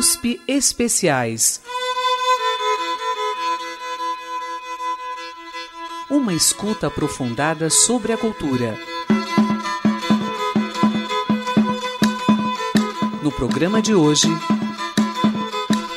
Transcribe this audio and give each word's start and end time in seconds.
USP 0.00 0.40
Especiais. 0.48 1.60
Uma 6.08 6.32
escuta 6.32 6.86
aprofundada 6.86 7.68
sobre 7.68 8.10
a 8.14 8.16
cultura. 8.16 8.78
No 13.22 13.30
programa 13.30 13.82
de 13.82 13.94
hoje. 13.94 14.28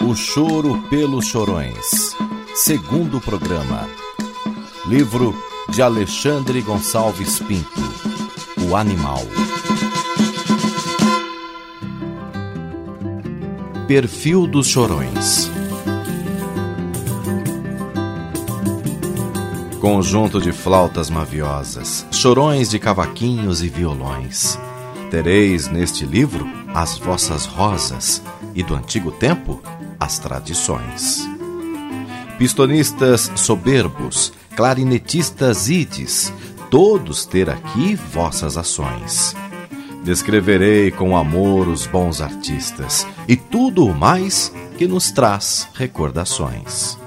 O 0.05 0.13
Choro 0.13 0.83
pelos 0.89 1.25
Chorões. 1.25 2.13
Segundo 2.55 3.21
programa. 3.21 3.87
Livro 4.85 5.33
de 5.69 5.81
Alexandre 5.81 6.61
Gonçalves 6.61 7.39
Pinto. 7.39 7.79
O 8.69 8.75
Animal. 8.75 9.21
Perfil 13.87 14.47
dos 14.47 14.67
Chorões. 14.67 15.51
Conjunto 19.81 20.39
de 20.39 20.53
flautas 20.53 21.09
maviosas, 21.09 22.05
chorões 22.09 22.69
de 22.69 22.79
cavaquinhos 22.79 23.61
e 23.61 23.67
violões. 23.67 24.57
Tereis 25.11 25.67
neste 25.67 26.05
livro 26.05 26.47
as 26.73 26.97
vossas 26.97 27.45
rosas 27.45 28.21
e 28.55 28.63
do 28.63 28.73
antigo 28.73 29.11
tempo 29.11 29.61
as 29.99 30.17
tradições. 30.17 31.27
Pistonistas 32.37 33.29
soberbos, 33.35 34.31
clarinetistas 34.55 35.67
ides, 35.69 36.31
todos 36.71 37.25
ter 37.25 37.49
aqui 37.49 37.95
vossas 37.95 38.57
ações. 38.57 39.35
Descreverei 40.03 40.91
com 40.91 41.15
amor 41.15 41.69
os 41.69 41.87
bons 41.87 42.19
artistas 42.19 43.07
e 43.25 43.37
tudo 43.37 43.85
o 43.85 43.95
mais 43.95 44.53
que 44.77 44.85
nos 44.85 45.11
traz 45.11 45.69
recordações. 45.73 46.97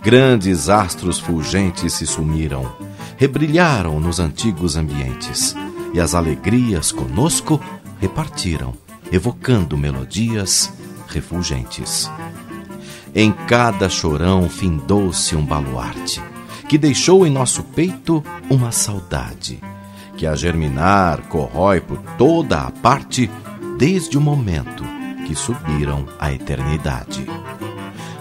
Grandes 0.00 0.68
astros 0.68 1.18
fulgentes 1.18 1.94
se 1.94 2.06
sumiram, 2.06 2.76
rebrilharam 3.16 3.98
nos 3.98 4.20
antigos 4.20 4.76
ambientes, 4.76 5.56
e 5.92 6.00
as 6.00 6.14
alegrias 6.14 6.92
conosco 6.92 7.60
repartiram, 8.00 8.72
evocando 9.10 9.76
melodias 9.76 10.72
refulgentes. 11.08 12.08
Em 13.12 13.32
cada 13.32 13.88
chorão 13.88 14.48
findou-se 14.48 15.34
um 15.34 15.44
baluarte, 15.44 16.22
que 16.68 16.78
deixou 16.78 17.26
em 17.26 17.30
nosso 17.30 17.64
peito 17.64 18.22
uma 18.48 18.70
saudade 18.70 19.60
que 20.16 20.26
a 20.26 20.34
germinar 20.34 21.22
corrói 21.28 21.80
por 21.80 21.98
toda 22.16 22.62
a 22.62 22.70
parte 22.70 23.30
desde 23.78 24.16
o 24.16 24.20
momento 24.20 24.84
que 25.26 25.34
subiram 25.34 26.06
à 26.18 26.32
eternidade. 26.32 27.26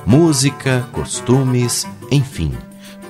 Música, 0.06 0.88
costumes, 0.92 1.88
enfim, 2.10 2.54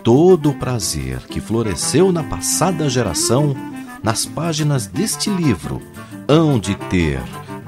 todo 0.03 0.49
o 0.49 0.55
prazer 0.55 1.19
que 1.27 1.39
floresceu 1.39 2.11
na 2.11 2.23
passada 2.23 2.89
geração, 2.89 3.55
nas 4.03 4.25
páginas 4.25 4.87
deste 4.87 5.29
livro, 5.29 5.81
hão 6.27 6.59
de 6.59 6.75
ter 6.75 7.21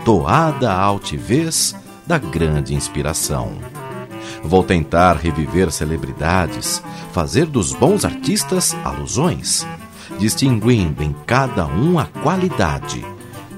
toada 0.04 0.72
a 0.72 0.82
altivez 0.82 1.76
da 2.06 2.18
grande 2.18 2.74
inspiração. 2.74 3.58
Vou 4.44 4.64
tentar 4.64 5.16
reviver 5.16 5.72
celebridades, 5.72 6.84
fazer 7.12 7.46
dos 7.46 7.72
bons 7.72 8.04
artistas 8.04 8.76
alusões, 8.84 9.66
distinguindo 10.20 11.04
em 11.04 11.14
cada 11.26 11.66
um 11.66 12.00
a 12.00 12.06
qualidade 12.06 13.06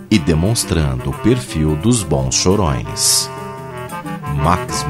e 0.10 0.18
demonstrando 0.18 1.10
o 1.10 1.14
perfil 1.14 1.76
dos 1.76 2.04
bons 2.04 2.36
chorões. 2.36 3.30
Max 4.44 4.86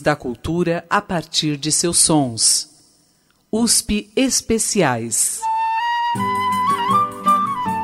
Da 0.00 0.14
cultura 0.14 0.84
a 0.88 1.00
partir 1.00 1.56
de 1.56 1.72
seus 1.72 1.98
sons. 1.98 2.68
USP 3.50 4.10
Especiais. 4.14 5.40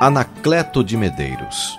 Anacleto 0.01 0.85
de 0.85 0.97
Medeiros. 0.97 1.79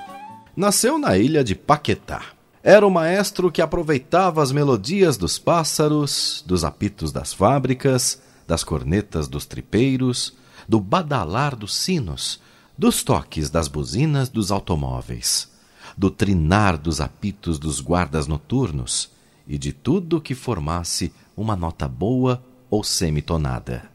Nasceu 0.55 0.97
na 0.97 1.17
ilha 1.17 1.43
de 1.43 1.55
Paquetá. 1.55 2.21
Era 2.63 2.85
o 2.85 2.89
maestro 2.89 3.51
que 3.51 3.61
aproveitava 3.61 4.41
as 4.41 4.51
melodias 4.51 5.15
dos 5.15 5.37
pássaros, 5.37 6.43
dos 6.45 6.63
apitos 6.65 7.11
das 7.11 7.33
fábricas, 7.33 8.21
das 8.47 8.63
cornetas 8.63 9.27
dos 9.27 9.45
tripeiros, 9.45 10.33
do 10.67 10.79
badalar 10.79 11.55
dos 11.55 11.75
sinos, 11.75 12.41
dos 12.77 13.03
toques 13.03 13.49
das 13.49 13.67
buzinas 13.67 14.27
dos 14.27 14.51
automóveis, 14.51 15.49
do 15.97 16.09
trinar 16.09 16.77
dos 16.77 16.99
apitos 16.99 17.57
dos 17.57 17.79
guardas 17.79 18.27
noturnos, 18.27 19.14
e 19.47 19.57
de 19.57 19.71
tudo 19.71 20.21
que 20.21 20.35
formasse 20.35 21.11
uma 21.35 21.55
nota 21.55 21.87
boa 21.87 22.43
ou 22.69 22.83
semitonada. 22.83 23.89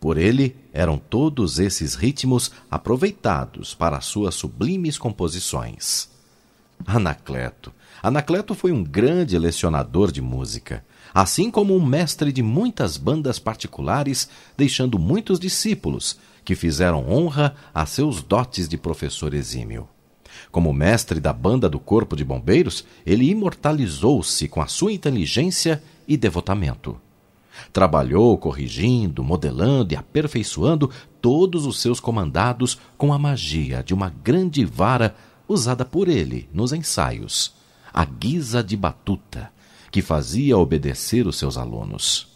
Por 0.00 0.16
ele 0.16 0.56
eram 0.72 0.96
todos 0.96 1.58
esses 1.58 1.94
ritmos 1.94 2.50
aproveitados 2.70 3.74
para 3.74 4.00
suas 4.00 4.34
sublimes 4.34 4.96
composições. 4.96 6.08
Anacleto. 6.86 7.72
Anacleto 8.02 8.54
foi 8.54 8.72
um 8.72 8.82
grande 8.82 9.38
lecionador 9.38 10.10
de 10.10 10.22
música, 10.22 10.82
assim 11.12 11.50
como 11.50 11.76
um 11.76 11.84
mestre 11.84 12.32
de 12.32 12.42
muitas 12.42 12.96
bandas 12.96 13.38
particulares, 13.38 14.30
deixando 14.56 14.98
muitos 14.98 15.38
discípulos 15.38 16.18
que 16.44 16.54
fizeram 16.54 17.10
honra 17.10 17.54
a 17.74 17.84
seus 17.84 18.22
dotes 18.22 18.66
de 18.66 18.78
professor 18.78 19.34
exímio. 19.34 19.86
Como 20.50 20.72
mestre 20.72 21.20
da 21.20 21.32
banda 21.32 21.68
do 21.68 21.78
Corpo 21.78 22.16
de 22.16 22.24
Bombeiros, 22.24 22.84
ele 23.06 23.30
imortalizou-se 23.30 24.48
com 24.48 24.60
a 24.60 24.66
sua 24.66 24.92
inteligência 24.92 25.82
e 26.08 26.16
devotamento. 26.16 27.00
Trabalhou 27.72 28.36
corrigindo, 28.36 29.22
modelando 29.22 29.94
e 29.94 29.96
aperfeiçoando 29.96 30.90
todos 31.20 31.66
os 31.66 31.80
seus 31.80 32.00
comandados 32.00 32.78
com 32.98 33.12
a 33.12 33.18
magia 33.18 33.82
de 33.82 33.94
uma 33.94 34.08
grande 34.08 34.64
vara 34.64 35.14
usada 35.46 35.84
por 35.84 36.08
ele 36.08 36.48
nos 36.52 36.72
ensaios, 36.72 37.54
a 37.92 38.04
guisa 38.04 38.62
de 38.62 38.76
batuta, 38.76 39.52
que 39.90 40.02
fazia 40.02 40.58
obedecer 40.58 41.26
os 41.26 41.36
seus 41.36 41.56
alunos. 41.56 42.28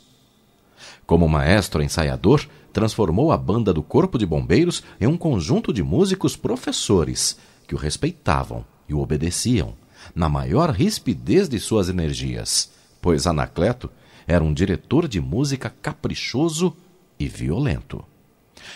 Como 1.06 1.28
maestro 1.28 1.82
ensaiador, 1.82 2.46
transformou 2.72 3.30
a 3.30 3.36
banda 3.36 3.72
do 3.72 3.82
Corpo 3.82 4.18
de 4.18 4.26
Bombeiros 4.26 4.82
em 5.00 5.06
um 5.06 5.16
conjunto 5.16 5.72
de 5.72 5.82
músicos 5.82 6.36
professores 6.36 7.38
que 7.66 7.74
o 7.74 7.78
respeitavam 7.78 8.64
e 8.88 8.94
o 8.94 9.00
obedeciam, 9.00 9.74
na 10.14 10.28
maior 10.28 10.70
rispidez 10.70 11.48
de 11.48 11.58
suas 11.58 11.88
energias, 11.88 12.72
pois 13.00 13.26
Anacleto 13.26 13.90
era 14.26 14.42
um 14.42 14.52
diretor 14.52 15.06
de 15.08 15.20
música 15.20 15.70
caprichoso 15.70 16.74
e 17.18 17.28
violento. 17.28 18.04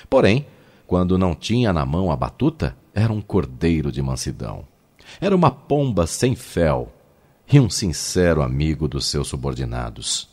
Porém, 0.08 0.46
quando 0.87 1.19
não 1.19 1.35
tinha 1.35 1.73
na 1.73 1.85
mão 1.85 2.11
a 2.11 2.17
batuta, 2.17 2.76
era 2.94 3.12
um 3.12 3.20
cordeiro 3.20 3.93
de 3.93 4.02
mansidão. 4.02 4.64
Era 5.20 5.35
uma 5.35 5.50
pomba 5.50 6.06
sem 6.06 6.35
fel, 6.35 6.93
e 7.50 7.58
um 7.58 7.70
sincero 7.70 8.43
amigo 8.43 8.87
dos 8.87 9.06
seus 9.06 9.29
subordinados, 9.29 10.29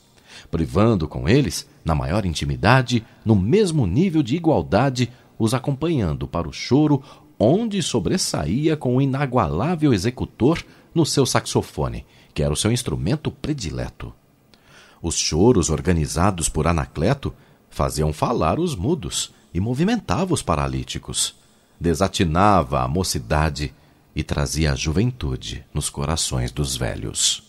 privando 0.51 1.07
com 1.07 1.29
eles, 1.29 1.67
na 1.83 1.95
maior 1.95 2.25
intimidade, 2.25 3.05
no 3.23 3.35
mesmo 3.35 3.87
nível 3.87 4.21
de 4.21 4.35
igualdade, 4.35 5.11
os 5.39 5.53
acompanhando 5.53 6.27
para 6.27 6.47
o 6.47 6.53
choro, 6.53 7.01
onde 7.39 7.81
sobressaía 7.81 8.77
com 8.77 8.95
o 8.95 9.01
inagualável 9.01 9.93
executor 9.93 10.63
no 10.93 11.05
seu 11.05 11.25
saxofone, 11.25 12.05
que 12.33 12.43
era 12.43 12.53
o 12.53 12.57
seu 12.57 12.71
instrumento 12.71 13.29
predileto. 13.31 14.13
Os 15.01 15.15
choros 15.15 15.69
organizados 15.69 16.49
por 16.49 16.67
Anacleto 16.67 17.33
faziam 17.69 18.13
falar 18.13 18.59
os 18.59 18.75
mudos 18.75 19.33
e 19.53 19.59
movimentava 19.59 20.33
os 20.33 20.41
paralíticos, 20.41 21.35
desatinava 21.79 22.81
a 22.81 22.87
mocidade 22.87 23.73
e 24.15 24.23
trazia 24.23 24.71
a 24.71 24.75
juventude 24.75 25.65
nos 25.73 25.89
corações 25.89 26.51
dos 26.51 26.77
velhos. 26.77 27.43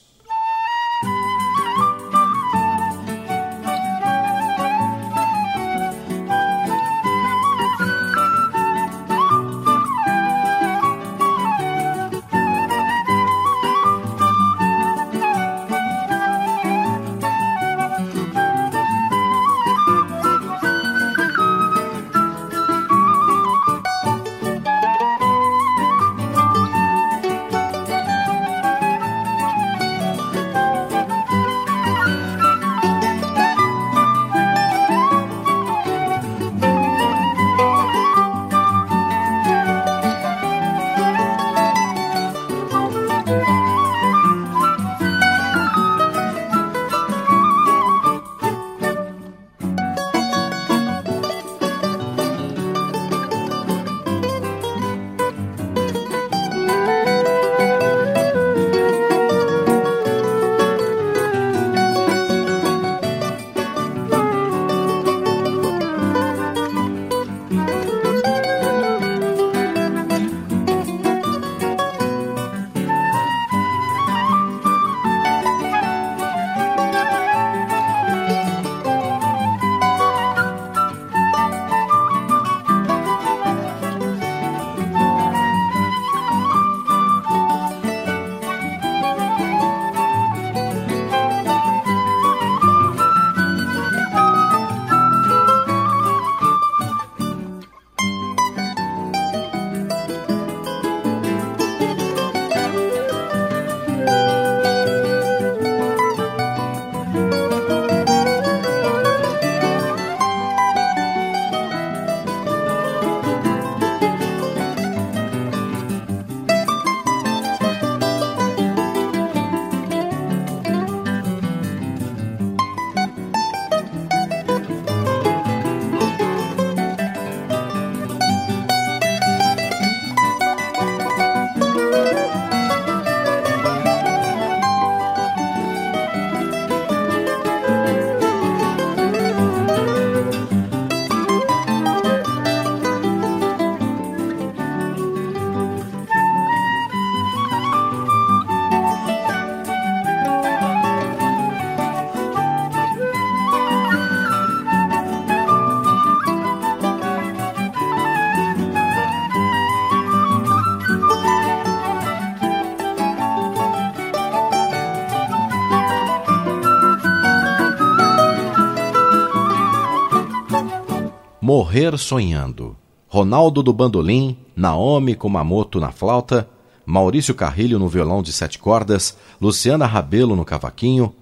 Morrer 171.56 171.96
Sonhando. 171.96 172.76
Ronaldo 173.08 173.62
do 173.62 173.72
bandolim, 173.72 174.36
Naomi 174.54 175.14
Kumamoto 175.14 175.80
na 175.80 175.90
flauta, 175.90 176.46
Maurício 176.84 177.34
Carrilho 177.34 177.78
no 177.78 177.88
violão 177.88 178.22
de 178.22 178.30
sete 178.30 178.58
cordas, 178.58 179.16
Luciana 179.40 179.86
Rabelo 179.86 180.36
no 180.36 180.44
cavaquinho, 180.44 181.14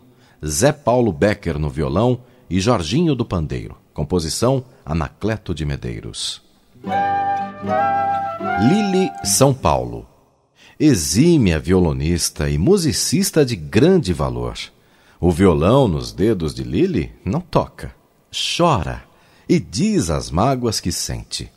Zé 0.45 0.73
Paulo 0.73 1.12
Becker 1.12 1.57
no 1.57 1.71
violão 1.71 2.19
e 2.50 2.59
Jorginho 2.59 3.14
do 3.14 3.25
pandeiro. 3.25 3.76
Composição 3.95 4.64
Anacleto 4.85 5.55
de 5.55 5.64
Medeiros. 5.64 6.43
Lili 8.69 9.09
São 9.23 9.55
Paulo. 9.55 10.05
Exímia 10.81 11.61
violonista 11.61 12.50
e 12.50 12.59
musicista 12.59 13.47
de 13.47 13.55
grande 13.55 14.12
valor. 14.12 14.55
O 15.21 15.31
violão 15.31 15.87
nos 15.87 16.11
dedos 16.11 16.53
de 16.53 16.64
Lili 16.64 17.12
não 17.25 17.41
toca, 17.41 17.95
chora 18.33 19.13
e 19.49 19.59
diz 19.59 20.11
as 20.11 20.31
mágoas 20.31 20.81
que 20.81 20.91
sente. 20.91 21.51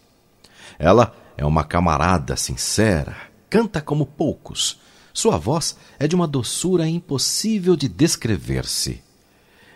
Ela 0.77 1.15
é 1.37 1.45
uma 1.45 1.63
camarada 1.63 2.35
sincera, 2.35 3.15
canta 3.49 3.81
como 3.81 4.05
poucos. 4.05 4.79
Sua 5.13 5.37
voz 5.37 5.77
é 5.97 6.07
de 6.07 6.15
uma 6.15 6.27
doçura 6.27 6.87
impossível 6.87 7.75
de 7.75 7.87
descrever-se. 7.87 9.01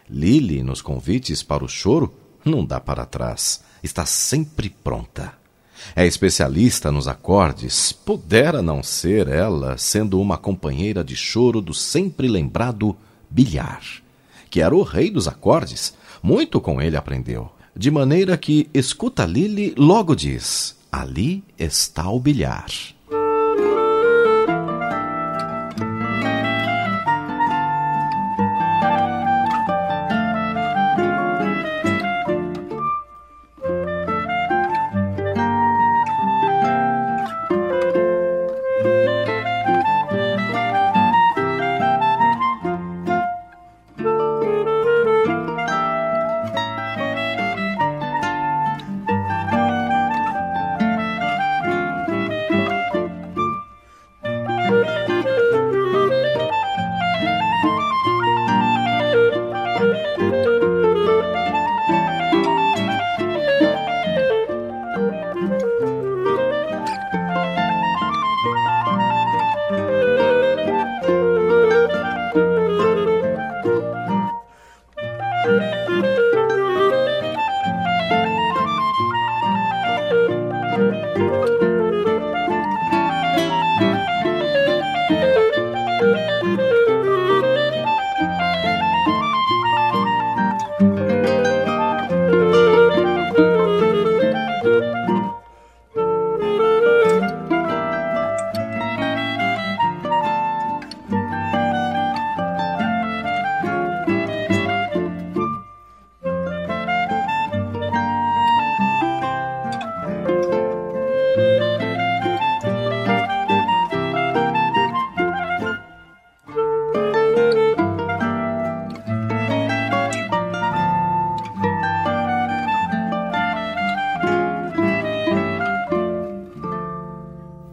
Lili, 0.10 0.62
nos 0.62 0.82
convites 0.82 1.42
para 1.42 1.64
o 1.64 1.68
choro, 1.68 2.14
não 2.44 2.66
dá 2.66 2.80
para 2.80 3.06
trás, 3.06 3.64
está 3.82 4.06
sempre 4.06 4.70
pronta. 4.70 5.34
É 5.96 6.06
especialista 6.06 6.92
nos 6.92 7.08
acordes, 7.08 7.92
pudera 7.92 8.62
não 8.62 8.84
ser 8.84 9.28
ela, 9.28 9.78
sendo 9.80 10.22
uma 10.22 10.38
companheira 10.38 11.04
de 11.04 11.16
choro 11.16 11.60
do 11.60 11.74
sempre 11.74 12.28
lembrado 12.28 12.96
Bilhar, 13.30 13.82
que 14.50 14.62
era 14.62 14.76
o 14.76 14.84
rei 14.84 15.10
dos 15.10 15.28
acordes. 15.28 15.96
Muito 16.22 16.62
com 16.62 16.80
ele 16.80 16.96
aprendeu 16.96 17.52
de 17.76 17.90
maneira 17.92 18.38
que 18.38 18.70
escuta 18.74 19.26
Lili 19.26 19.74
logo 19.78 20.16
diz: 20.16 20.76
Ali 20.92 21.44
está 21.58 22.10
o 22.10 22.20
bilhar. 22.20 22.70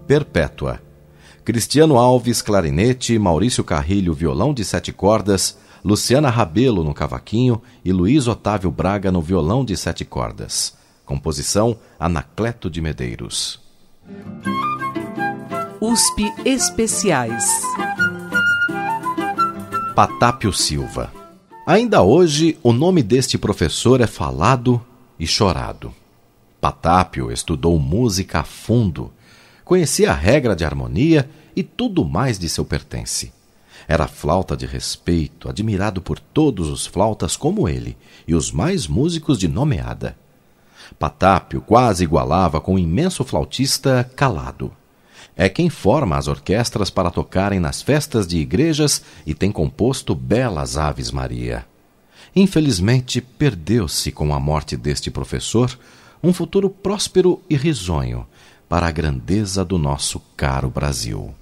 Perpétua. 0.09 0.81
Cristiano 1.45 1.99
Alves, 1.99 2.41
clarinete, 2.41 3.19
Maurício 3.19 3.63
Carrilho, 3.63 4.15
violão 4.15 4.55
de 4.55 4.65
sete 4.65 4.91
cordas, 4.91 5.59
Luciana 5.85 6.31
Rabelo 6.31 6.83
no 6.83 6.95
cavaquinho 6.95 7.61
e 7.85 7.93
Luiz 7.93 8.27
Otávio 8.27 8.71
Braga 8.71 9.13
no 9.13 9.21
violão 9.21 9.63
de 9.63 9.77
sete 9.77 10.07
cordas. 10.07 10.75
Composição 11.05 11.77
Anacleto 12.01 12.71
de 12.71 12.81
Medeiros. 12.81 13.61
USP 15.79 16.33
Especiais. 16.43 17.45
Patápio 19.95 20.55
Silva. 20.55 21.13
Ainda 21.67 22.01
hoje, 22.01 22.59
o 22.63 22.73
nome 22.73 23.03
deste 23.03 23.37
professor 23.37 24.01
é 24.01 24.07
falado 24.07 24.81
e 25.21 25.27
chorado. 25.27 25.93
Patápio 26.63 27.31
estudou 27.31 27.79
música 27.79 28.41
a 28.41 28.45
fundo 28.45 29.13
conhecia 29.69 30.13
a 30.13 30.15
regra 30.15 30.57
de 30.57 30.65
harmonia 30.65 31.29
e 31.55 31.63
tudo 31.63 32.03
mais 32.03 32.39
de 32.39 32.49
seu 32.49 32.65
pertence. 32.65 33.31
Era 33.87 34.09
flauta 34.09 34.57
de 34.57 34.65
respeito, 34.65 35.47
admirado 35.47 36.01
por 36.01 36.19
todos 36.19 36.69
os 36.69 36.87
flautas 36.87 37.37
como 37.37 37.69
ele 37.69 37.95
e 38.27 38.35
os 38.35 38.51
mais 38.51 38.89
músicos 38.89 39.39
de 39.39 39.47
nomeada. 39.47 40.17
Patápio 40.99 41.61
quase 41.61 42.03
igualava 42.03 42.63
com 42.63 42.77
o 42.77 42.79
imenso 42.79 43.23
flautista 43.25 44.11
Calado. 44.17 44.73
É 45.37 45.51
quem 45.51 45.69
forma 45.69 46.17
as 46.17 46.29
orquestras 46.29 46.89
para 46.89 47.11
tocarem 47.11 47.61
nas 47.61 47.83
festas 47.83 48.27
de 48.27 48.39
igrejas 48.39 49.03
e 49.27 49.35
tem 49.35 49.53
composto 49.53 50.15
belas 50.15 50.79
Aves 50.79 51.11
Maria. 51.11 51.67
Infelizmente, 52.35 53.21
perdeu-se 53.21 54.13
com 54.13 54.33
a 54.33 54.41
morte 54.41 54.79
deste 54.79 55.11
professor 55.11 55.79
um 56.23 56.33
futuro 56.33 56.71
próspero 56.71 57.43
e 57.49 57.57
risonho, 57.57 58.27
para 58.69 58.87
a 58.87 58.91
grandeza 58.91 59.65
do 59.65 59.79
nosso 59.79 60.21
caro 60.37 60.69
Brasil. 60.69 61.35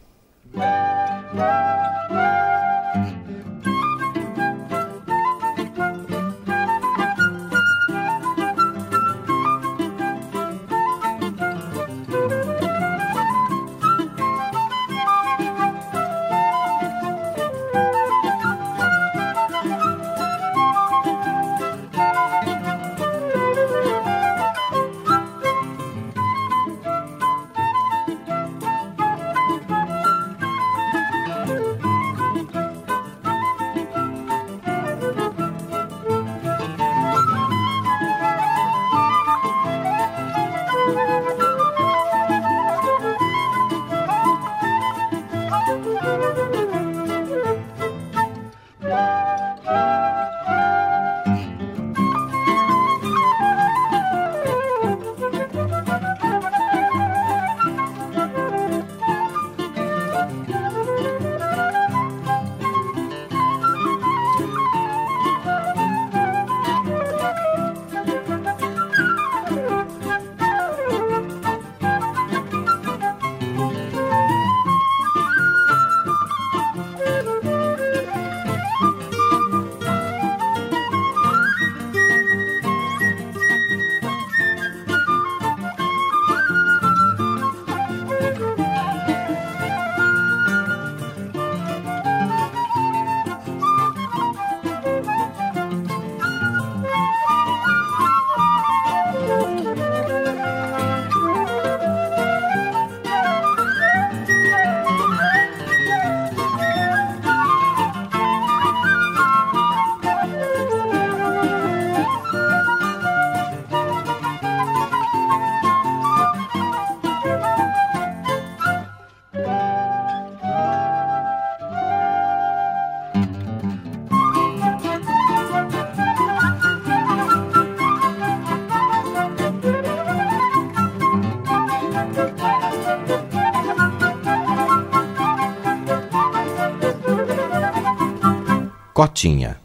Cotinha. 139.17 139.59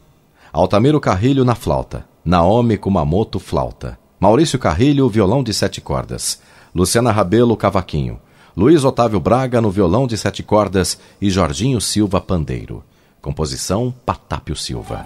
Altamiro 0.50 0.98
Carrilho 0.98 1.44
na 1.44 1.54
flauta. 1.54 2.06
Naomi 2.24 2.78
Kumamoto 2.78 3.38
flauta. 3.38 3.98
Maurício 4.18 4.58
Carrilho 4.58 5.06
violão 5.10 5.42
de 5.42 5.52
sete 5.52 5.78
cordas. 5.78 6.40
Luciana 6.74 7.12
Rabelo 7.12 7.54
cavaquinho. 7.54 8.18
Luiz 8.56 8.82
Otávio 8.82 9.20
Braga 9.20 9.60
no 9.60 9.70
violão 9.70 10.06
de 10.06 10.16
sete 10.16 10.42
cordas 10.42 10.98
e 11.20 11.28
Jorginho 11.28 11.82
Silva 11.82 12.18
pandeiro. 12.18 12.82
Composição 13.20 13.92
Patápio 14.06 14.56
Silva. 14.56 15.04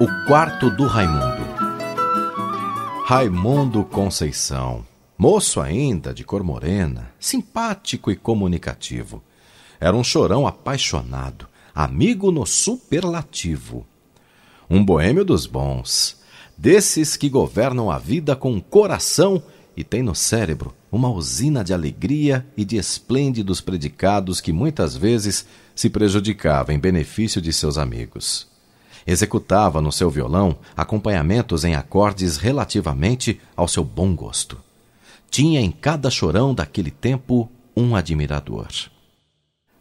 O 0.00 0.26
quarto 0.26 0.70
do 0.70 0.86
Raimundo. 0.86 1.44
Raimundo 3.04 3.84
Conceição. 3.84 4.86
Moço 5.18 5.60
ainda, 5.60 6.14
de 6.14 6.24
cor 6.24 6.42
morena, 6.42 7.10
simpático 7.20 8.10
e 8.10 8.16
comunicativo. 8.16 9.22
Era 9.78 9.94
um 9.94 10.02
chorão 10.02 10.46
apaixonado 10.46 11.49
amigo 11.74 12.30
no 12.30 12.46
superlativo. 12.46 13.86
Um 14.68 14.84
boêmio 14.84 15.24
dos 15.24 15.46
bons, 15.46 16.16
desses 16.56 17.16
que 17.16 17.28
governam 17.28 17.90
a 17.90 17.98
vida 17.98 18.36
com 18.36 18.60
coração 18.60 19.42
e 19.76 19.82
tem 19.82 20.02
no 20.02 20.14
cérebro 20.14 20.74
uma 20.92 21.08
usina 21.08 21.62
de 21.64 21.72
alegria 21.72 22.46
e 22.56 22.64
de 22.64 22.76
esplêndidos 22.76 23.60
predicados 23.60 24.40
que 24.40 24.52
muitas 24.52 24.96
vezes 24.96 25.46
se 25.74 25.88
prejudicava 25.88 26.74
em 26.74 26.78
benefício 26.78 27.40
de 27.40 27.52
seus 27.52 27.78
amigos. 27.78 28.48
Executava 29.06 29.80
no 29.80 29.90
seu 29.90 30.10
violão 30.10 30.58
acompanhamentos 30.76 31.64
em 31.64 31.74
acordes 31.74 32.36
relativamente 32.36 33.40
ao 33.56 33.66
seu 33.66 33.84
bom 33.84 34.14
gosto. 34.14 34.58
tinha 35.30 35.60
em 35.60 35.70
cada 35.70 36.10
chorão 36.10 36.52
daquele 36.52 36.90
tempo 36.90 37.48
um 37.76 37.94
admirador. 37.94 38.66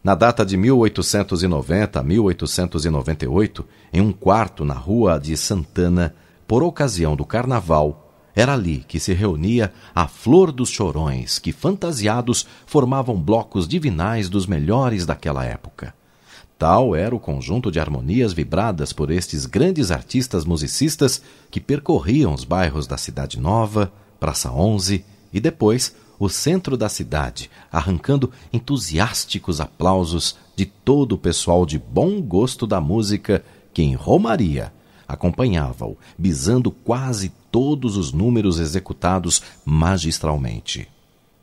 Na 0.02 0.16
data 0.16 0.46
de 0.46 0.56
1890 0.56 2.00
a 2.00 2.04
1898, 2.04 3.66
em 3.92 4.00
um 4.00 4.14
quarto 4.14 4.64
na 4.64 4.74
rua 4.74 5.20
de 5.20 5.36
Santana, 5.36 6.16
por 6.48 6.64
ocasião 6.64 7.18
do 7.18 7.26
carnaval, 7.26 8.10
era 8.34 8.54
ali 8.54 8.86
que 8.88 8.98
se 8.98 9.14
reunia 9.14 9.74
a 9.94 10.08
flor 10.08 10.54
dos 10.54 10.70
chorões, 10.70 11.38
que 11.38 11.52
fantasiados 11.52 12.48
formavam 12.66 13.20
blocos 13.20 13.68
divinais 13.68 14.30
dos 14.30 14.48
melhores 14.48 15.06
daquela 15.06 15.44
época. 15.44 15.94
Tal 16.58 16.96
era 16.96 17.14
o 17.14 17.20
conjunto 17.20 17.70
de 17.70 17.80
harmonias 17.80 18.32
vibradas 18.32 18.94
por 18.94 19.12
estes 19.12 19.46
grandes 19.46 19.92
artistas 19.92 20.46
musicistas 20.46 21.22
que 21.52 21.60
percorriam 21.60 22.34
os 22.34 22.46
bairros 22.46 22.88
da 22.88 22.98
Cidade 22.98 23.38
Nova, 23.38 23.92
Praça 24.18 24.52
Onze 24.52 25.04
e 25.34 25.40
depois 25.42 25.94
o 26.20 26.28
centro 26.28 26.76
da 26.76 26.90
cidade, 26.90 27.50
arrancando 27.72 28.32
entusiásticos 28.52 29.62
aplausos 29.62 30.36
de 30.56 30.66
todo 30.66 31.14
o 31.14 31.18
pessoal 31.18 31.66
de 31.66 31.80
bom 31.80 32.22
gosto 32.22 32.68
da 32.68 32.82
música 32.82 33.44
que 33.74 33.82
em 33.82 33.96
Romaria 33.96 34.74
acompanhava-o, 35.08 35.98
bisando 36.18 36.70
quase 36.70 37.32
todos 37.50 37.98
os 37.98 38.12
números 38.12 38.60
executados 38.60 39.42
magistralmente. 39.66 40.88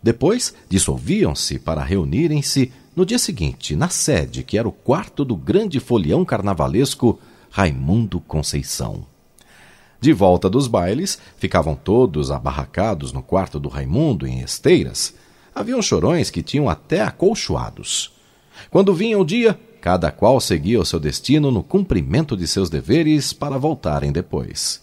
Depois 0.03 0.55
dissolviam-se 0.69 1.59
para 1.59 1.83
reunirem-se 1.83 2.71
no 2.95 3.05
dia 3.05 3.19
seguinte, 3.19 3.75
na 3.75 3.89
sede, 3.89 4.45
que 4.45 4.57
era 4.57 4.69
o 4.69 4.73
quarto 4.73 5.25
do 5.25 5.35
grande 5.35 5.81
folião 5.81 6.25
carnavalesco 6.25 7.19
Raimundo 7.51 8.21
Conceição. 8.21 9.05
De 10.07 10.13
volta 10.13 10.49
dos 10.49 10.69
bailes, 10.69 11.19
ficavam 11.37 11.75
todos 11.75 12.31
abarracados 12.31 13.13
no 13.13 13.25
quarto 13.25 13.59
do 13.59 13.69
Raimundo, 13.69 14.25
em 14.25 14.39
esteiras. 14.39 15.13
Haviam 15.53 15.83
chorões 15.83 16.31
que 16.31 16.45
tinham 16.45 16.69
até 16.69 17.03
acolchoados. 17.03 18.13
Quando 18.71 18.95
vinha 18.95 19.19
o 19.19 19.25
dia, 19.25 19.59
cada 19.81 20.13
qual 20.13 20.41
seguia 20.41 20.79
o 20.79 20.85
seu 20.85 21.01
destino 21.01 21.51
no 21.51 21.61
cumprimento 21.61 22.37
de 22.37 22.47
seus 22.47 22.71
deveres 22.71 23.33
para 23.33 23.59
voltarem 23.59 24.13
depois. 24.13 24.81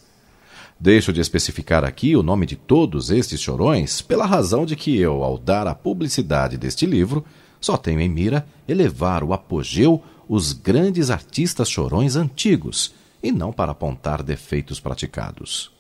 Deixo 0.77 1.13
de 1.13 1.22
especificar 1.22 1.86
aqui 1.86 2.18
o 2.18 2.22
nome 2.22 2.46
de 2.46 2.58
todos 2.58 3.10
estes 3.10 3.39
chorões, 3.39 4.01
pela 4.01 4.25
razão 4.25 4.65
de 4.65 4.75
que 4.75 5.00
eu, 5.00 5.24
ao 5.24 5.38
dar 5.38 5.68
a 5.68 5.74
publicidade 5.74 6.58
deste 6.58 6.86
livro, 6.86 7.24
só 7.62 7.77
tenho 7.77 8.01
em 8.01 8.10
mira 8.10 8.46
elevar 8.68 9.24
o 9.24 9.32
apogeu 9.32 10.03
os 10.27 10.51
grandes 10.51 11.10
artistas 11.10 11.70
chorões 11.70 12.18
antigos, 12.18 12.94
e 13.24 13.32
não 13.32 13.53
para 13.53 13.72
apontar 13.72 14.22
defeitos 14.22 14.82
praticados. 14.82 15.72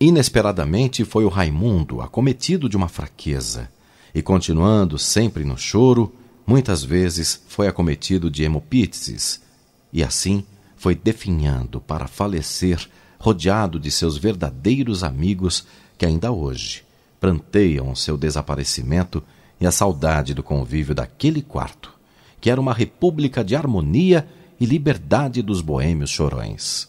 Inesperadamente 0.00 1.04
foi 1.04 1.24
o 1.24 1.28
Raimundo 1.28 2.00
acometido 2.00 2.68
de 2.68 2.76
uma 2.76 2.88
fraqueza, 2.88 3.70
e 4.12 4.20
continuando 4.20 4.98
sempre 4.98 5.44
no 5.44 5.56
choro, 5.56 6.12
muitas 6.44 6.82
vezes 6.82 7.40
foi 7.46 7.68
acometido 7.68 8.28
de 8.28 8.42
hemopíteses, 8.42 9.40
e 9.92 10.02
assim 10.02 10.44
foi 10.76 10.94
definhando 10.94 11.80
para 11.80 12.08
falecer 12.08 12.88
rodeado 13.18 13.78
de 13.78 13.90
seus 13.90 14.16
verdadeiros 14.16 15.02
amigos 15.02 15.66
que 15.96 16.06
ainda 16.06 16.30
hoje 16.30 16.84
pranteiam 17.20 17.90
o 17.90 17.96
seu 17.96 18.16
desaparecimento 18.16 19.22
e 19.60 19.66
a 19.66 19.72
saudade 19.72 20.34
do 20.34 20.42
convívio 20.42 20.94
daquele 20.94 21.42
quarto, 21.42 21.92
que 22.40 22.48
era 22.48 22.60
uma 22.60 22.72
república 22.72 23.42
de 23.42 23.56
harmonia 23.56 24.28
e 24.60 24.66
liberdade 24.66 25.42
dos 25.42 25.60
boêmios 25.60 26.10
chorões. 26.10 26.88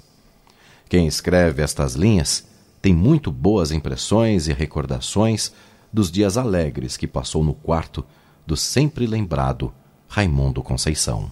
Quem 0.88 1.06
escreve 1.08 1.62
estas 1.62 1.94
linhas 1.94 2.46
tem 2.82 2.94
muito 2.94 3.32
boas 3.32 3.72
impressões 3.72 4.48
e 4.48 4.54
recordações 4.54 5.52
dos 5.92 6.12
dias 6.12 6.38
alegres 6.38 6.98
que 6.98 7.08
passou 7.08 7.44
no 7.44 7.54
quarto 7.54 8.06
do 8.46 8.56
sempre 8.58 9.06
lembrado 9.06 9.74
Raimundo 10.08 10.64
Conceição. 10.64 11.32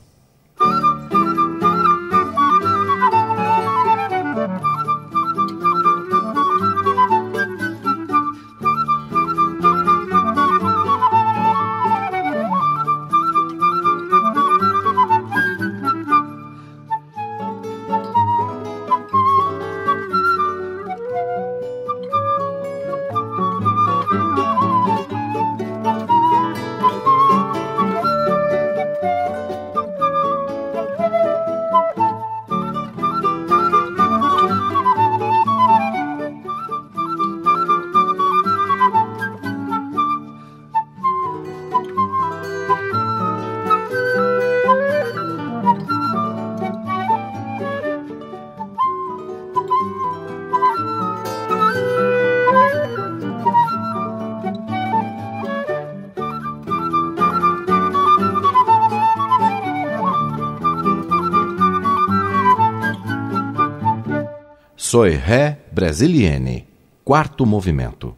Soy 64.97 65.11
Ré 65.11 65.59
Brasilienne, 65.71 66.65
quarto 67.05 67.45
movimento. 67.45 68.17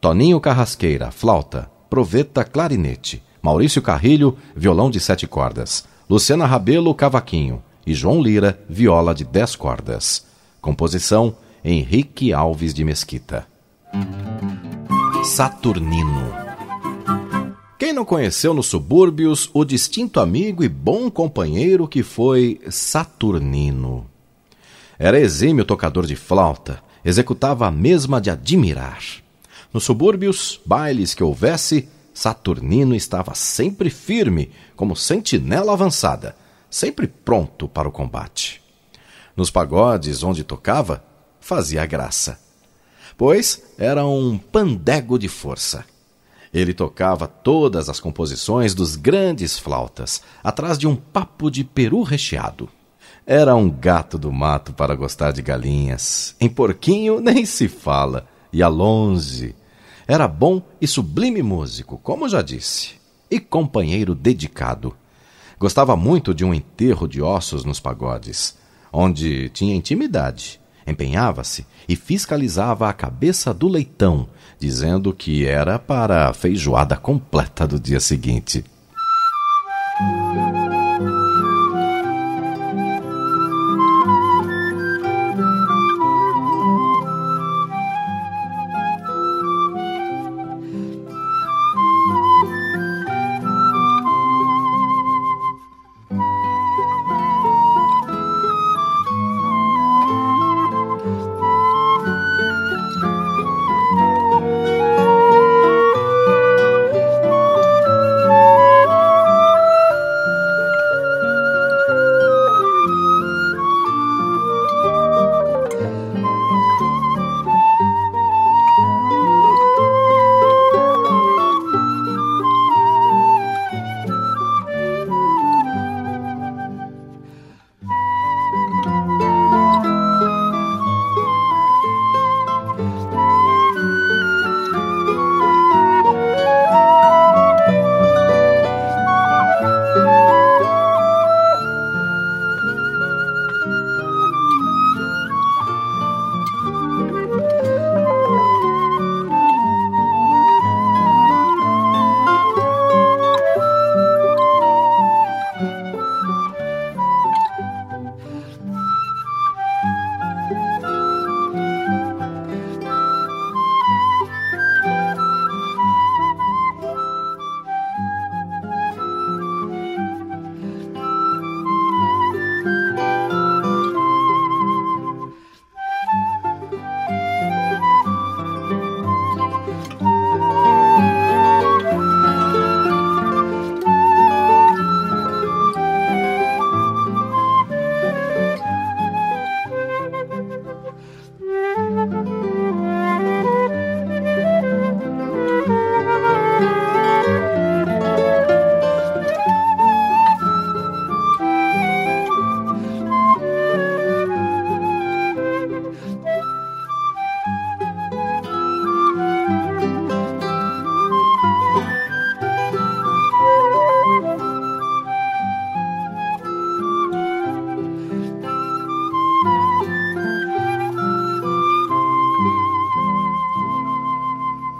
Toninho 0.00 0.40
Carrasqueira, 0.40 1.10
flauta. 1.10 1.70
Proveta, 1.90 2.42
clarinete. 2.42 3.22
Maurício 3.42 3.82
Carrilho, 3.82 4.34
violão 4.56 4.88
de 4.88 4.98
sete 5.00 5.26
cordas. 5.26 5.84
Luciana 6.08 6.46
Rabelo, 6.46 6.94
cavaquinho. 6.94 7.62
E 7.86 7.92
João 7.92 8.22
Lira, 8.22 8.58
viola 8.66 9.14
de 9.14 9.22
dez 9.22 9.54
cordas. 9.54 10.24
Composição: 10.62 11.36
Henrique 11.62 12.32
Alves 12.32 12.72
de 12.72 12.84
Mesquita. 12.86 13.46
Saturnino. 15.24 16.32
Quem 17.78 17.92
não 17.92 18.06
conheceu 18.06 18.54
nos 18.54 18.68
subúrbios 18.68 19.50
o 19.52 19.62
distinto 19.62 20.18
amigo 20.20 20.64
e 20.64 20.70
bom 20.70 21.10
companheiro 21.10 21.86
que 21.86 22.02
foi 22.02 22.62
Saturnino? 22.70 24.13
Era 24.98 25.18
exímio 25.18 25.64
tocador 25.64 26.06
de 26.06 26.14
flauta, 26.14 26.82
executava 27.04 27.66
a 27.66 27.70
mesma 27.70 28.20
de 28.20 28.30
admirar. 28.30 29.02
Nos 29.72 29.84
subúrbios, 29.84 30.60
bailes 30.64 31.14
que 31.14 31.24
houvesse, 31.24 31.88
Saturnino 32.14 32.94
estava 32.94 33.34
sempre 33.34 33.90
firme, 33.90 34.52
como 34.76 34.94
sentinela 34.94 35.72
avançada, 35.72 36.36
sempre 36.70 37.08
pronto 37.08 37.66
para 37.66 37.88
o 37.88 37.92
combate. 37.92 38.62
Nos 39.36 39.50
pagodes 39.50 40.22
onde 40.22 40.44
tocava, 40.44 41.04
fazia 41.40 41.84
graça, 41.84 42.38
pois 43.18 43.62
era 43.76 44.06
um 44.06 44.38
pandego 44.38 45.18
de 45.18 45.28
força. 45.28 45.84
Ele 46.52 46.72
tocava 46.72 47.26
todas 47.26 47.88
as 47.88 47.98
composições 47.98 48.74
dos 48.74 48.94
grandes 48.94 49.58
flautas, 49.58 50.22
atrás 50.42 50.78
de 50.78 50.86
um 50.86 50.94
papo 50.94 51.50
de 51.50 51.64
peru 51.64 52.02
recheado. 52.02 52.68
Era 53.26 53.56
um 53.56 53.70
gato 53.70 54.18
do 54.18 54.30
mato 54.30 54.74
para 54.74 54.94
gostar 54.94 55.32
de 55.32 55.40
galinhas. 55.40 56.36
Em 56.38 56.48
porquinho 56.48 57.20
nem 57.20 57.46
se 57.46 57.68
fala, 57.68 58.26
ia 58.52 58.68
longe. 58.68 59.54
Era 60.06 60.28
bom 60.28 60.60
e 60.78 60.86
sublime 60.86 61.42
músico, 61.42 61.98
como 62.02 62.28
já 62.28 62.42
disse, 62.42 62.96
e 63.30 63.40
companheiro 63.40 64.14
dedicado. 64.14 64.94
Gostava 65.58 65.96
muito 65.96 66.34
de 66.34 66.44
um 66.44 66.52
enterro 66.52 67.08
de 67.08 67.22
ossos 67.22 67.64
nos 67.64 67.80
pagodes, 67.80 68.58
onde 68.92 69.48
tinha 69.48 69.74
intimidade. 69.74 70.60
Empenhava-se 70.86 71.66
e 71.88 71.96
fiscalizava 71.96 72.90
a 72.90 72.92
cabeça 72.92 73.54
do 73.54 73.68
leitão, 73.68 74.28
dizendo 74.58 75.14
que 75.14 75.46
era 75.46 75.78
para 75.78 76.28
a 76.28 76.34
feijoada 76.34 76.94
completa 76.94 77.66
do 77.66 77.80
dia 77.80 78.00
seguinte. 78.00 78.62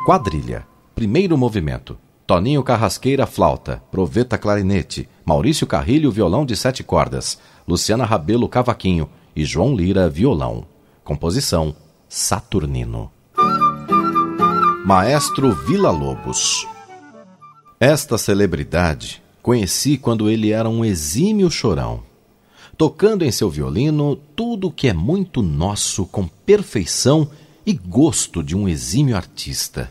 Quadrilha. 0.04 0.66
Primeiro 0.94 1.34
movimento. 1.38 1.96
Toninho 2.26 2.62
Carrasqueira, 2.62 3.26
flauta. 3.26 3.82
Proveta, 3.90 4.36
clarinete. 4.36 5.08
Maurício 5.24 5.66
Carrilho, 5.66 6.10
violão 6.10 6.44
de 6.44 6.54
sete 6.54 6.84
cordas. 6.84 7.38
Luciana 7.66 8.04
Rabelo, 8.04 8.46
cavaquinho. 8.46 9.08
E 9.34 9.46
João 9.46 9.74
Lira, 9.74 10.06
violão. 10.10 10.66
Composição: 11.02 11.74
Saturnino. 12.06 13.10
Maestro 14.84 15.52
Vila 15.52 15.90
Lobos. 15.90 16.68
Esta 17.80 18.18
celebridade 18.18 19.22
conheci 19.40 19.96
quando 19.96 20.28
ele 20.28 20.52
era 20.52 20.68
um 20.68 20.84
exímio 20.84 21.50
chorão, 21.50 22.02
tocando 22.76 23.24
em 23.24 23.32
seu 23.32 23.48
violino 23.48 24.16
tudo 24.36 24.68
o 24.68 24.70
que 24.70 24.86
é 24.88 24.92
muito 24.92 25.40
nosso 25.40 26.04
com 26.04 26.28
perfeição 26.28 27.26
e 27.66 27.72
gosto 27.72 28.42
de 28.42 28.54
um 28.54 28.68
exímio 28.68 29.16
artista, 29.16 29.90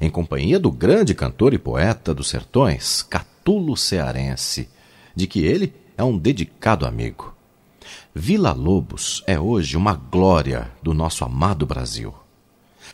em 0.00 0.10
companhia 0.10 0.60
do 0.60 0.70
grande 0.70 1.14
cantor 1.14 1.54
e 1.54 1.58
poeta 1.58 2.14
dos 2.14 2.28
sertões, 2.28 3.02
Catulo 3.02 3.76
Cearense, 3.76 4.68
de 5.14 5.26
que 5.26 5.40
ele 5.40 5.72
é 5.96 6.04
um 6.04 6.18
dedicado 6.18 6.84
amigo. 6.84 7.34
Vila 8.14 8.52
Lobos 8.52 9.22
é 9.26 9.40
hoje 9.40 9.76
uma 9.76 9.94
glória 9.94 10.70
do 10.82 10.92
nosso 10.92 11.24
amado 11.24 11.64
Brasil. 11.64 12.12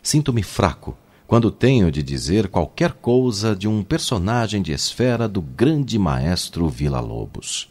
Sinto-me 0.03 0.43
fraco 0.43 0.97
quando 1.27 1.51
tenho 1.51 1.91
de 1.91 2.03
dizer 2.03 2.49
qualquer 2.49 2.93
coisa 2.93 3.57
de 3.57 3.67
um 3.67 3.83
personagem 3.83 4.63
de 4.63 4.73
esfera 4.73 5.27
do 5.27 5.41
grande 5.41 5.99
maestro 5.99 6.69
Vila 6.69 7.01
Lobos. 7.01 7.71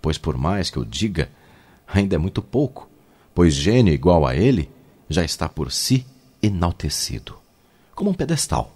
Pois 0.00 0.18
por 0.18 0.36
mais 0.36 0.70
que 0.70 0.76
eu 0.76 0.84
diga, 0.84 1.30
ainda 1.86 2.14
é 2.14 2.18
muito 2.18 2.42
pouco, 2.42 2.88
pois 3.34 3.54
gênio 3.54 3.92
igual 3.92 4.26
a 4.26 4.36
ele 4.36 4.70
já 5.08 5.24
está 5.24 5.48
por 5.48 5.72
si 5.72 6.06
enaltecido, 6.42 7.38
como 7.94 8.10
um 8.10 8.14
pedestal, 8.14 8.72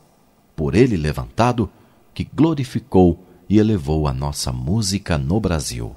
por 0.56 0.74
ele 0.74 0.96
levantado, 0.96 1.70
que 2.14 2.24
glorificou 2.24 3.24
e 3.48 3.58
elevou 3.58 4.06
a 4.08 4.12
nossa 4.12 4.52
música 4.52 5.18
no 5.18 5.40
Brasil. 5.40 5.94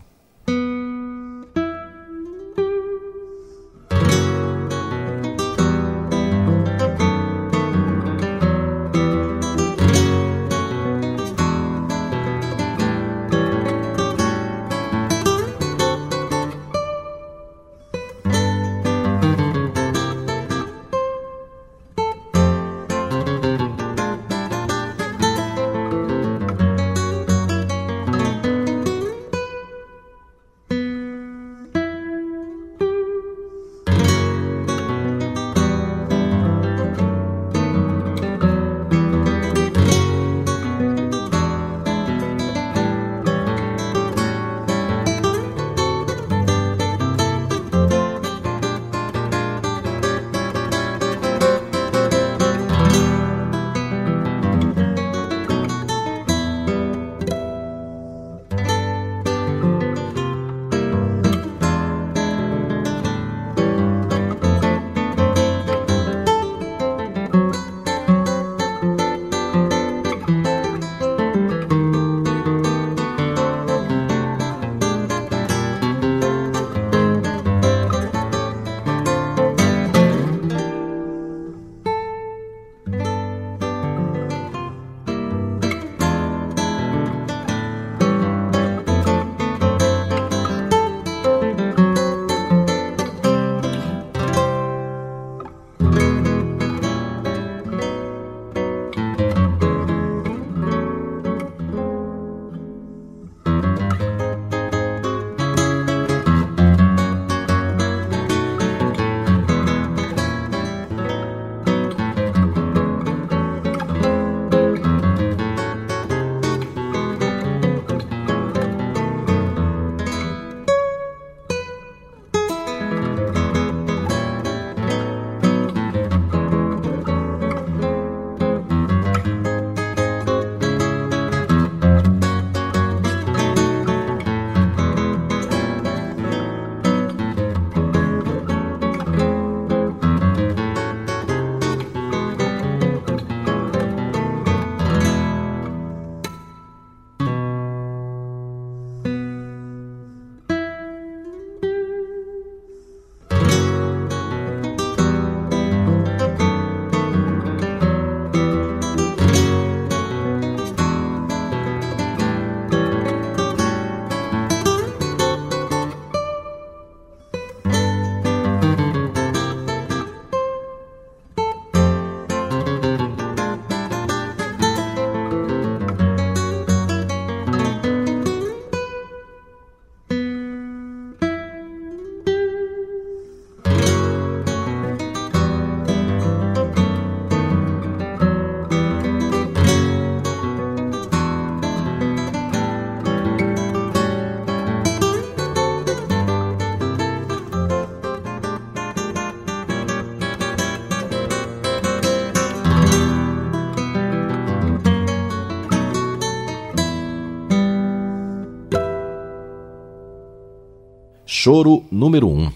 Choro 211.46 211.86
número 211.92 212.28
1. 212.28 212.52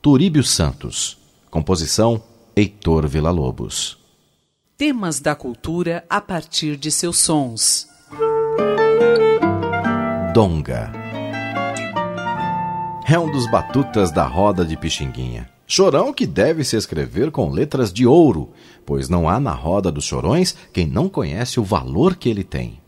Turíbio 0.00 0.44
Santos. 0.44 1.18
Composição 1.50 2.22
Heitor 2.54 3.08
Villa-Lobos. 3.08 3.98
Temas 4.76 5.18
da 5.18 5.34
cultura 5.34 6.04
a 6.08 6.20
partir 6.20 6.76
de 6.76 6.88
seus 6.92 7.18
sons. 7.18 7.88
Donga. 10.32 10.92
É 13.08 13.18
um 13.18 13.28
dos 13.28 13.50
batutas 13.50 14.12
da 14.12 14.24
roda 14.24 14.64
de 14.64 14.76
Pixinguinha. 14.76 15.50
Chorão 15.66 16.12
que 16.12 16.24
deve 16.24 16.62
se 16.62 16.76
escrever 16.76 17.32
com 17.32 17.50
letras 17.50 17.92
de 17.92 18.06
ouro, 18.06 18.52
pois 18.86 19.08
não 19.08 19.28
há 19.28 19.40
na 19.40 19.52
roda 19.52 19.90
dos 19.90 20.04
chorões 20.04 20.54
quem 20.72 20.86
não 20.86 21.08
conhece 21.08 21.58
o 21.58 21.64
valor 21.64 22.14
que 22.14 22.28
ele 22.28 22.44
tem. 22.44 22.80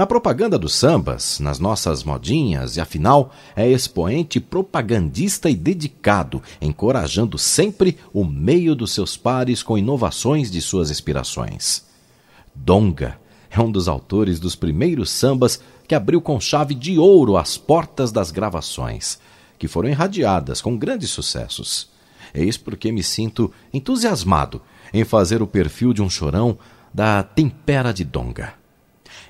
Na 0.00 0.06
propaganda 0.06 0.58
dos 0.58 0.74
sambas, 0.74 1.38
nas 1.40 1.58
nossas 1.58 2.02
modinhas, 2.02 2.74
e 2.74 2.80
afinal, 2.80 3.34
é 3.54 3.68
expoente 3.68 4.40
propagandista 4.40 5.50
e 5.50 5.54
dedicado, 5.54 6.42
encorajando 6.58 7.36
sempre 7.36 7.98
o 8.10 8.24
meio 8.24 8.74
dos 8.74 8.94
seus 8.94 9.18
pares 9.18 9.62
com 9.62 9.76
inovações 9.76 10.50
de 10.50 10.62
suas 10.62 10.90
inspirações. 10.90 11.84
Donga 12.54 13.18
é 13.50 13.60
um 13.60 13.70
dos 13.70 13.88
autores 13.88 14.40
dos 14.40 14.56
primeiros 14.56 15.10
sambas 15.10 15.60
que 15.86 15.94
abriu 15.94 16.22
com 16.22 16.40
chave 16.40 16.74
de 16.74 16.98
ouro 16.98 17.36
as 17.36 17.58
portas 17.58 18.10
das 18.10 18.30
gravações, 18.30 19.18
que 19.58 19.68
foram 19.68 19.90
irradiadas 19.90 20.62
com 20.62 20.78
grandes 20.78 21.10
sucessos. 21.10 21.90
Eis 22.32 22.56
porque 22.56 22.90
me 22.90 23.02
sinto 23.02 23.52
entusiasmado 23.70 24.62
em 24.94 25.04
fazer 25.04 25.42
o 25.42 25.46
perfil 25.46 25.92
de 25.92 26.00
um 26.00 26.08
chorão 26.08 26.56
da 26.90 27.22
Tempera 27.22 27.92
de 27.92 28.02
Donga. 28.02 28.59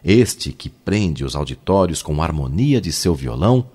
Este 0.04 0.52
que 0.52 0.68
prende 0.68 1.24
os 1.24 1.36
auditórios 1.36 2.02
com 2.02 2.20
a 2.20 2.24
harmonia 2.24 2.80
de 2.80 2.92
seu 2.92 3.14
violão 3.14 3.66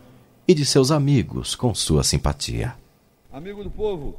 e 0.47 0.53
de 0.53 0.65
seus 0.65 0.91
amigos 0.91 1.55
com 1.55 1.73
sua 1.73 2.03
simpatia. 2.03 2.75
Amigo 3.31 3.63
do 3.63 3.69
povo. 3.69 4.15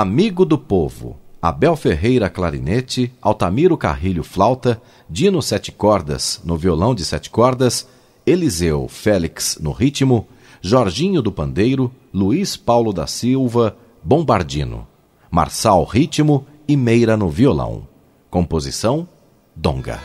Amigo 0.00 0.44
do 0.44 0.56
Povo, 0.56 1.18
Abel 1.42 1.74
Ferreira 1.74 2.30
clarinete, 2.30 3.12
Altamiro 3.20 3.76
Carrilho 3.76 4.22
flauta, 4.22 4.80
Dino 5.10 5.42
sete 5.42 5.72
cordas 5.72 6.40
no 6.44 6.56
violão 6.56 6.94
de 6.94 7.04
sete 7.04 7.28
cordas, 7.28 7.88
Eliseu 8.24 8.86
Félix 8.86 9.58
no 9.60 9.72
ritmo, 9.72 10.28
Jorginho 10.62 11.20
do 11.20 11.32
pandeiro, 11.32 11.90
Luiz 12.14 12.56
Paulo 12.56 12.92
da 12.92 13.08
Silva 13.08 13.76
bombardino, 14.00 14.86
Marçal 15.28 15.82
ritmo 15.82 16.46
e 16.68 16.76
Meira 16.76 17.16
no 17.16 17.28
violão. 17.28 17.84
Composição 18.30 19.08
Donga. 19.56 19.98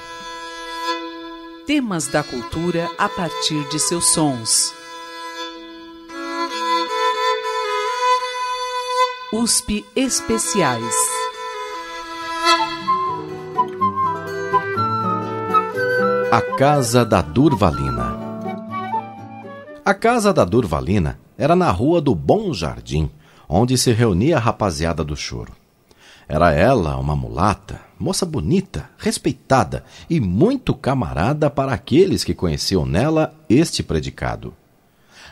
Temas 1.68 2.08
da 2.08 2.24
cultura 2.24 2.90
a 2.98 3.08
partir 3.08 3.70
de 3.70 3.78
seus 3.78 4.12
sons. 4.12 4.74
USP 9.36 9.84
Especiais. 9.96 10.94
A 16.32 16.40
Casa 16.56 17.04
da 17.04 17.20
Durvalina. 17.20 18.16
A 19.84 19.94
Casa 19.96 20.32
da 20.32 20.46
Durvalina 20.46 21.20
era 21.36 21.56
na 21.56 21.72
Rua 21.72 22.00
do 22.00 22.14
Bom 22.14 22.54
Jardim, 22.54 23.10
onde 23.50 23.76
se 23.76 23.92
reunia 23.92 24.38
a 24.38 24.40
rapaziada 24.40 25.04
do 25.04 25.16
choro. 25.16 25.54
Era 26.28 26.52
ela 26.52 26.96
uma 26.98 27.16
mulata, 27.16 27.82
moça 27.98 28.28
bonita, 28.28 28.88
respeitada 29.00 29.84
e 30.08 30.20
muito 30.20 30.76
camarada 30.76 31.50
para 31.50 31.74
aqueles 31.74 32.24
que 32.24 32.36
conheciam 32.36 32.86
nela 32.86 33.34
este 33.50 33.82
predicado. 33.82 34.54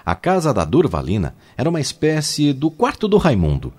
A 0.03 0.15
casa 0.15 0.51
da 0.51 0.65
Durvalina 0.65 1.35
era 1.55 1.69
uma 1.69 1.79
espécie 1.79 2.51
do 2.51 2.71
quarto 2.71 3.07
do 3.07 3.17
Raimundo, 3.17 3.71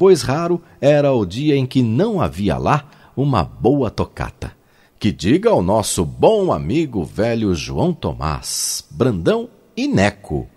pois 0.00 0.22
raro 0.22 0.62
era 0.80 1.12
o 1.12 1.26
dia 1.26 1.54
em 1.54 1.66
que 1.66 1.82
não 1.82 2.22
havia 2.22 2.56
lá 2.56 2.88
uma 3.14 3.44
boa 3.44 3.90
tocata. 3.90 4.56
Que 4.98 5.12
diga 5.12 5.50
ao 5.50 5.62
nosso 5.62 6.06
bom 6.06 6.54
amigo 6.54 7.04
velho 7.04 7.54
João 7.54 7.92
Tomás, 7.92 8.82
Brandão 8.90 9.50
e 9.76 9.86
Neco. 9.86 10.48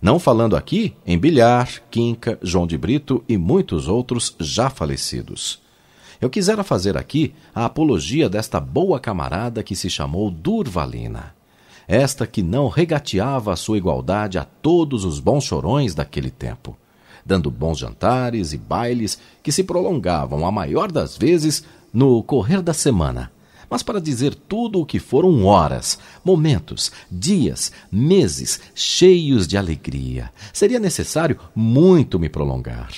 Não 0.00 0.20
falando 0.20 0.54
aqui 0.54 0.94
em 1.04 1.18
Bilhar, 1.18 1.82
Quinca, 1.90 2.38
João 2.40 2.64
de 2.64 2.78
Brito 2.78 3.24
e 3.28 3.36
muitos 3.36 3.88
outros 3.88 4.36
já 4.38 4.70
falecidos. 4.70 5.60
Eu 6.20 6.30
quisera 6.30 6.62
fazer 6.62 6.96
aqui 6.96 7.34
a 7.52 7.64
apologia 7.64 8.28
desta 8.28 8.60
boa 8.60 9.00
camarada 9.00 9.64
que 9.64 9.74
se 9.74 9.90
chamou 9.90 10.30
Durvalina. 10.30 11.34
Esta 11.88 12.24
que 12.24 12.40
não 12.40 12.68
regateava 12.68 13.52
a 13.52 13.56
sua 13.56 13.78
igualdade 13.78 14.38
a 14.38 14.44
todos 14.44 15.04
os 15.04 15.18
bons 15.18 15.42
chorões 15.42 15.92
daquele 15.92 16.30
tempo 16.30 16.76
dando 17.24 17.50
bons 17.50 17.78
jantares 17.78 18.52
e 18.52 18.58
bailes 18.58 19.18
que 19.42 19.52
se 19.52 19.64
prolongavam, 19.64 20.46
a 20.46 20.52
maior 20.52 20.90
das 20.90 21.16
vezes, 21.16 21.64
no 21.92 22.22
correr 22.22 22.62
da 22.62 22.74
semana. 22.74 23.30
Mas 23.68 23.82
para 23.82 24.00
dizer 24.00 24.34
tudo 24.34 24.80
o 24.80 24.86
que 24.86 24.98
foram 24.98 25.46
horas, 25.46 25.98
momentos, 26.22 26.92
dias, 27.10 27.72
meses 27.90 28.60
cheios 28.74 29.48
de 29.48 29.56
alegria, 29.56 30.30
seria 30.52 30.78
necessário 30.78 31.38
muito 31.54 32.18
me 32.18 32.28
prolongar. 32.28 32.92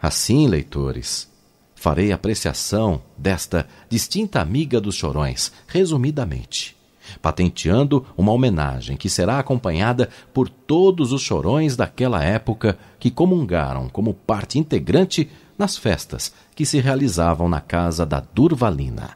Assim, 0.00 0.46
leitores, 0.46 1.28
farei 1.74 2.12
apreciação 2.12 3.02
desta 3.18 3.66
distinta 3.88 4.40
amiga 4.40 4.80
dos 4.80 4.94
chorões, 4.94 5.50
resumidamente. 5.66 6.76
Patenteando 7.20 8.06
uma 8.16 8.32
homenagem 8.32 8.96
que 8.96 9.08
será 9.08 9.38
acompanhada 9.38 10.08
por 10.32 10.48
todos 10.48 11.12
os 11.12 11.20
chorões 11.22 11.76
daquela 11.76 12.22
época 12.22 12.78
que 12.98 13.10
comungaram 13.10 13.88
como 13.88 14.14
parte 14.14 14.58
integrante 14.58 15.30
nas 15.58 15.76
festas 15.76 16.32
que 16.54 16.64
se 16.64 16.80
realizavam 16.80 17.48
na 17.48 17.60
casa 17.60 18.06
da 18.06 18.20
Durvalina. 18.20 19.10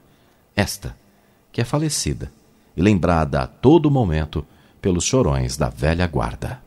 Esta, 0.55 0.97
que 1.53 1.61
é 1.61 1.65
falecida 1.65 2.31
e 2.77 2.83
lembrada 2.83 3.43
a 3.43 3.47
todo 3.47 3.91
momento 3.91 4.47
pelos 4.81 5.05
chorões 5.05 5.57
da 5.57 5.69
velha 5.69 6.07
guarda. 6.07 6.61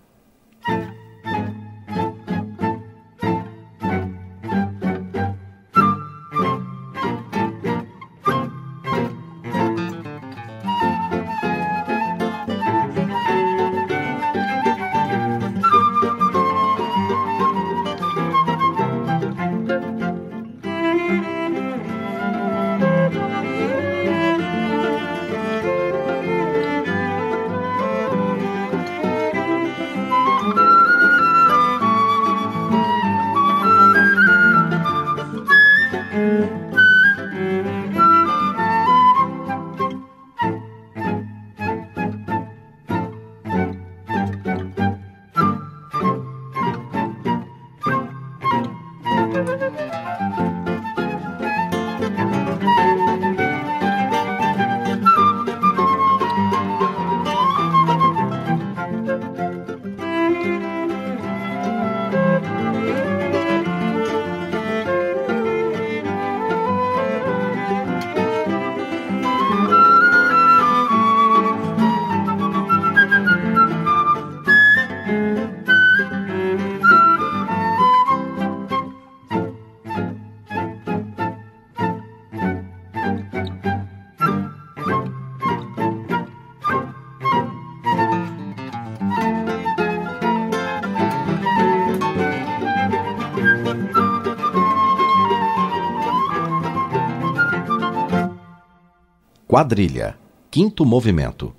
Quadrilha, 99.50 100.15
quinto 100.52 100.85
movimento. 100.85 101.52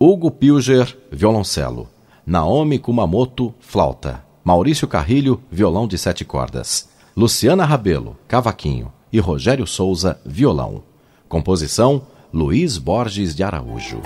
Hugo 0.00 0.32
Pilger, 0.32 0.98
violoncelo. 1.12 1.88
Naomi 2.26 2.76
Kumamoto, 2.76 3.54
flauta. 3.60 4.24
Maurício 4.42 4.88
Carrilho, 4.88 5.40
violão 5.48 5.86
de 5.86 5.96
sete 5.96 6.24
cordas. 6.24 6.88
Luciana 7.16 7.64
Rabelo, 7.64 8.16
cavaquinho. 8.26 8.92
E 9.12 9.20
Rogério 9.20 9.64
Souza, 9.64 10.20
violão. 10.26 10.82
Composição: 11.28 12.02
Luiz 12.34 12.78
Borges 12.78 13.32
de 13.32 13.44
Araújo. 13.44 14.00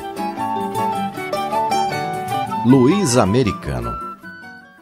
Luiz 2.67 3.17
Americano. 3.17 3.91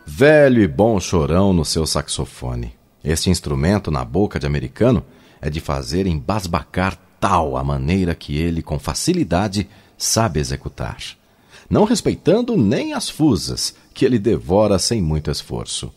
Velho 0.05 0.61
e 0.61 0.67
bom 0.67 0.99
chorão 0.99 1.53
no 1.53 1.65
seu 1.65 1.87
saxofone. 1.87 2.75
Este 3.05 3.31
instrumento 3.31 3.89
na 3.89 4.05
boca 4.05 4.41
de 4.41 4.49
americano 4.49 5.05
é 5.41 5.49
de 5.49 5.61
fazer 5.61 6.09
embasbacar 6.09 6.99
tal 7.25 7.57
a 7.57 7.65
maneira 7.65 8.15
que 8.15 8.37
ele, 8.37 8.61
com 8.61 8.79
facilidade, 8.79 9.67
sabe 9.97 10.39
executar, 10.39 10.99
não 11.71 11.85
respeitando 11.85 12.55
nem 12.55 12.93
as 12.93 13.09
fusas, 13.09 13.75
que 13.95 14.05
ele 14.05 14.19
devora 14.19 14.79
sem 14.79 15.01
muito 15.01 15.31
esforço. 15.31 15.91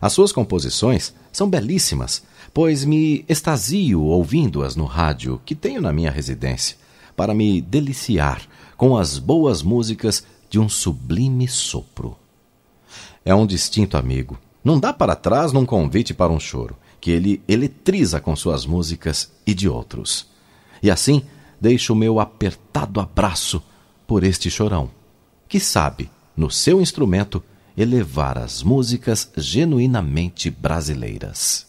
As 0.00 0.12
suas 0.12 0.30
composições 0.30 1.12
são 1.32 1.50
belíssimas, 1.50 2.22
pois 2.52 2.84
me 2.84 3.24
extasio 3.28 4.00
ouvindo-as 4.00 4.76
no 4.76 4.84
rádio 4.84 5.42
que 5.44 5.56
tenho 5.56 5.82
na 5.82 5.92
minha 5.92 6.12
residência, 6.12 6.76
para 7.16 7.34
me 7.34 7.60
deliciar 7.60 8.42
com 8.76 8.96
as 8.96 9.18
boas 9.18 9.60
músicas 9.60 10.24
de 10.48 10.60
um 10.60 10.68
sublime 10.68 11.48
sopro. 11.48 12.16
É 13.24 13.34
um 13.34 13.44
distinto 13.44 13.96
amigo. 13.96 14.38
Não 14.62 14.78
dá 14.78 14.92
para 14.92 15.16
trás 15.16 15.50
num 15.50 15.66
convite 15.66 16.14
para 16.14 16.32
um 16.32 16.38
choro, 16.38 16.76
que 17.00 17.10
ele 17.10 17.42
eletriza 17.48 18.20
com 18.20 18.36
suas 18.36 18.64
músicas 18.64 19.32
e 19.44 19.52
de 19.52 19.68
outros. 19.68 20.32
E 20.84 20.90
assim 20.90 21.22
deixo 21.58 21.94
o 21.94 21.96
meu 21.96 22.20
apertado 22.20 23.00
abraço 23.00 23.62
por 24.06 24.22
este 24.22 24.50
chorão, 24.50 24.90
que 25.48 25.58
sabe, 25.58 26.10
no 26.36 26.50
seu 26.50 26.78
instrumento, 26.78 27.42
elevar 27.74 28.36
as 28.36 28.62
músicas 28.62 29.32
genuinamente 29.34 30.50
brasileiras. 30.50 31.66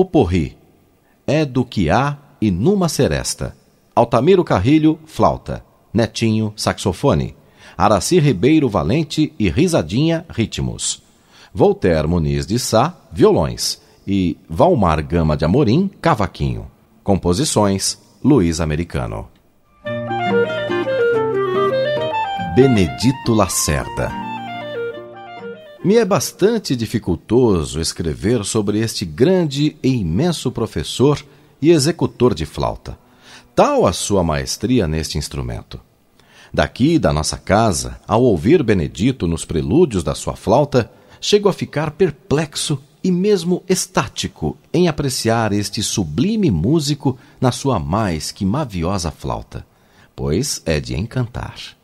Poporri, 0.00 0.56
É 1.26 1.44
do 1.44 1.62
que 1.62 1.90
há 1.90 2.16
e 2.40 2.50
numa 2.50 2.88
seresta. 2.88 3.54
Altamiro 3.94 4.42
Carrilho, 4.42 4.98
flauta. 5.04 5.62
Netinho, 5.92 6.54
saxofone. 6.56 7.36
Araci 7.76 8.18
Ribeiro 8.18 8.66
Valente 8.66 9.30
e 9.38 9.50
Risadinha, 9.50 10.24
ritmos. 10.30 11.02
Voltaire 11.52 12.08
Muniz 12.08 12.46
de 12.46 12.58
Sá, 12.58 12.96
violões. 13.12 13.82
E 14.06 14.38
Valmar 14.48 15.06
Gama 15.06 15.36
de 15.36 15.44
Amorim, 15.44 15.90
cavaquinho. 16.00 16.70
Composições, 17.04 17.98
Luiz 18.24 18.58
Americano. 18.58 19.28
Benedito 22.56 23.34
Lacerda 23.34 24.29
Me 25.82 25.96
é 25.96 26.04
bastante 26.04 26.76
dificultoso 26.76 27.80
escrever 27.80 28.44
sobre 28.44 28.80
este 28.80 29.06
grande 29.06 29.78
e 29.82 29.88
imenso 29.88 30.52
professor 30.52 31.24
e 31.60 31.70
executor 31.70 32.34
de 32.34 32.44
flauta. 32.44 32.98
Tal 33.54 33.86
a 33.86 33.92
sua 33.92 34.22
maestria 34.22 34.86
neste 34.86 35.16
instrumento. 35.16 35.80
Daqui 36.52 36.98
da 36.98 37.14
nossa 37.14 37.38
casa, 37.38 37.98
ao 38.06 38.22
ouvir 38.22 38.62
Benedito 38.62 39.26
nos 39.26 39.46
prelúdios 39.46 40.04
da 40.04 40.14
sua 40.14 40.36
flauta, 40.36 40.92
chego 41.18 41.48
a 41.48 41.52
ficar 41.52 41.92
perplexo 41.92 42.78
e 43.02 43.10
mesmo 43.10 43.62
estático 43.66 44.58
em 44.74 44.86
apreciar 44.86 45.50
este 45.50 45.82
sublime 45.82 46.50
músico 46.50 47.18
na 47.40 47.50
sua 47.50 47.78
mais 47.78 48.30
que 48.30 48.44
maviosa 48.44 49.10
flauta, 49.10 49.64
pois 50.14 50.60
é 50.66 50.78
de 50.78 50.94
encantar. 50.94 51.79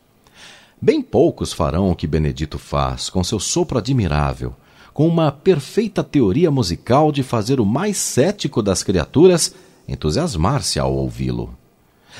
Bem 0.79 1.01
poucos 1.01 1.53
farão 1.53 1.89
o 1.89 1.95
que 1.95 2.05
Benedito 2.05 2.59
faz, 2.59 3.09
com 3.09 3.23
seu 3.23 3.39
sopro 3.39 3.79
admirável, 3.79 4.55
com 4.93 5.07
uma 5.07 5.31
perfeita 5.31 6.03
teoria 6.03 6.51
musical 6.51 7.11
de 7.11 7.23
fazer 7.23 7.59
o 7.59 7.65
mais 7.65 7.97
cético 7.97 8.61
das 8.61 8.83
criaturas 8.83 9.55
entusiasmar-se 9.87 10.77
ao 10.77 10.93
ouvi-lo. 10.93 11.57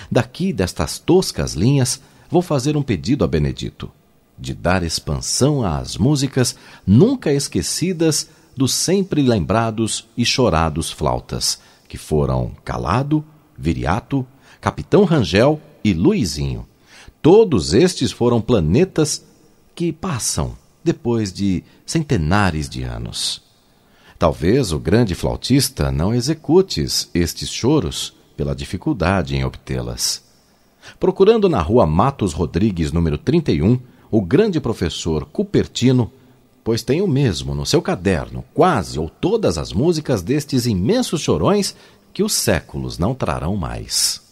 Daqui 0.09 0.51
destas 0.51 0.97
toscas 0.97 1.53
linhas, 1.53 2.01
vou 2.31 2.41
fazer 2.41 2.75
um 2.75 2.81
pedido 2.81 3.23
a 3.23 3.27
Benedito, 3.27 3.91
de 4.35 4.55
dar 4.55 4.81
expansão 4.81 5.63
às 5.63 5.95
músicas 5.95 6.55
nunca 6.85 7.31
esquecidas 7.31 8.27
dos 8.55 8.73
sempre 8.73 9.21
lembrados 9.21 10.07
e 10.17 10.25
chorados 10.25 10.89
flautas, 10.89 11.59
que 11.87 11.97
foram 11.97 12.53
Calado, 12.65 13.23
Viriato, 13.55 14.25
Capitão 14.59 15.03
Rangel 15.03 15.61
e 15.83 15.93
Luizinho 15.93 16.65
Todos 17.29 17.73
estes 17.73 18.09
foram 18.09 18.39
planetas 18.39 19.21
que 19.75 19.91
passam 19.91 20.57
depois 20.81 21.33
de 21.33 21.61
centenares 21.85 22.69
de 22.69 22.83
anos. 22.83 23.43
Talvez 24.17 24.71
o 24.71 24.79
grande 24.79 25.13
flautista 25.13 25.91
não 25.91 26.15
executes 26.15 27.09
estes 27.13 27.49
choros 27.49 28.13
pela 28.37 28.55
dificuldade 28.55 29.35
em 29.35 29.43
obtê-las. 29.43 30.23
Procurando 30.97 31.49
na 31.49 31.61
rua 31.61 31.85
Matos 31.85 32.31
Rodrigues, 32.31 32.93
número 32.93 33.17
31, 33.17 33.77
o 34.09 34.21
grande 34.21 34.61
professor 34.61 35.25
Cupertino, 35.25 36.09
pois 36.63 36.81
tem 36.81 37.01
o 37.01 37.07
mesmo 37.09 37.53
no 37.53 37.65
seu 37.65 37.81
caderno 37.81 38.41
quase 38.53 38.97
ou 38.97 39.09
todas 39.09 39.57
as 39.57 39.73
músicas 39.73 40.21
destes 40.21 40.65
imensos 40.65 41.19
chorões 41.19 41.75
que 42.13 42.23
os 42.23 42.31
séculos 42.31 42.97
não 42.97 43.13
trarão 43.13 43.57
mais. 43.57 44.25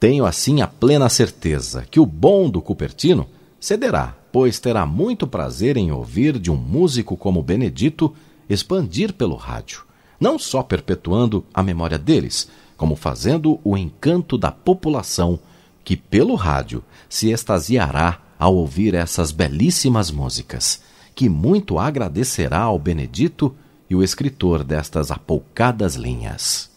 Tenho 0.00 0.24
assim 0.24 0.62
a 0.62 0.66
plena 0.66 1.10
certeza 1.10 1.84
que 1.90 2.00
o 2.00 2.06
bom 2.06 2.48
do 2.48 2.62
Cupertino 2.62 3.28
cederá, 3.60 4.16
pois 4.32 4.58
terá 4.58 4.86
muito 4.86 5.26
prazer 5.26 5.76
em 5.76 5.92
ouvir 5.92 6.38
de 6.38 6.50
um 6.50 6.56
músico 6.56 7.18
como 7.18 7.42
Benedito 7.42 8.14
expandir 8.48 9.12
pelo 9.12 9.36
rádio, 9.36 9.82
não 10.18 10.38
só 10.38 10.62
perpetuando 10.62 11.44
a 11.52 11.62
memória 11.62 11.98
deles, 11.98 12.48
como 12.78 12.96
fazendo 12.96 13.60
o 13.62 13.76
encanto 13.76 14.38
da 14.38 14.50
população 14.50 15.38
que 15.84 15.98
pelo 15.98 16.34
rádio 16.34 16.82
se 17.06 17.30
extasiará 17.30 18.22
ao 18.38 18.56
ouvir 18.56 18.94
essas 18.94 19.30
belíssimas 19.30 20.10
músicas, 20.10 20.80
que 21.14 21.28
muito 21.28 21.78
agradecerá 21.78 22.60
ao 22.60 22.78
Benedito 22.78 23.54
e 23.90 23.94
o 23.94 24.02
escritor 24.02 24.64
destas 24.64 25.10
apoucadas 25.10 25.94
linhas. 25.94 26.69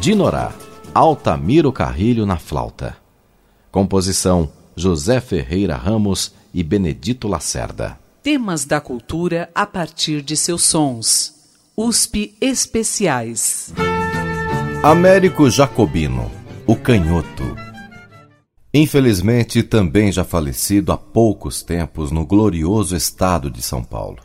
Dinorá, 0.00 0.52
Altamiro 0.94 1.70
Carrilho 1.70 2.26
na 2.26 2.36
flauta. 2.36 2.96
Composição 3.70 4.50
José 4.74 5.20
Ferreira 5.20 5.76
Ramos 5.76 6.32
e 6.52 6.64
Benedito 6.64 7.28
Lacerda. 7.28 7.98
Temas 8.22 8.64
da 8.64 8.80
cultura 8.80 9.48
a 9.54 9.64
partir 9.64 10.22
de 10.22 10.36
seus 10.36 10.64
sons. 10.64 11.34
USP 11.76 12.34
Especiais. 12.40 13.72
Américo 14.82 15.50
Jacobino, 15.50 16.30
o 16.64 16.76
canhoto. 16.76 17.56
Infelizmente, 18.72 19.64
também 19.64 20.12
já 20.12 20.22
falecido 20.22 20.92
há 20.92 20.96
poucos 20.96 21.64
tempos 21.64 22.12
no 22.12 22.24
glorioso 22.24 22.94
estado 22.94 23.50
de 23.50 23.60
São 23.60 23.82
Paulo, 23.82 24.18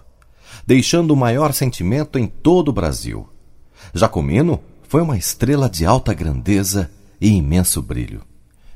deixando 0.66 1.10
o 1.10 1.18
maior 1.18 1.54
sentimento 1.54 2.20
em 2.20 2.28
todo 2.28 2.70
o 2.70 2.74
Brasil. 2.74 3.28
Jacomino 3.96 4.60
foi 4.88 5.02
uma 5.02 5.18
estrela 5.18 5.68
de 5.68 5.88
alta 5.88 6.14
grandeza 6.14 6.92
e 7.20 7.30
imenso 7.30 7.82
brilho. 7.82 8.22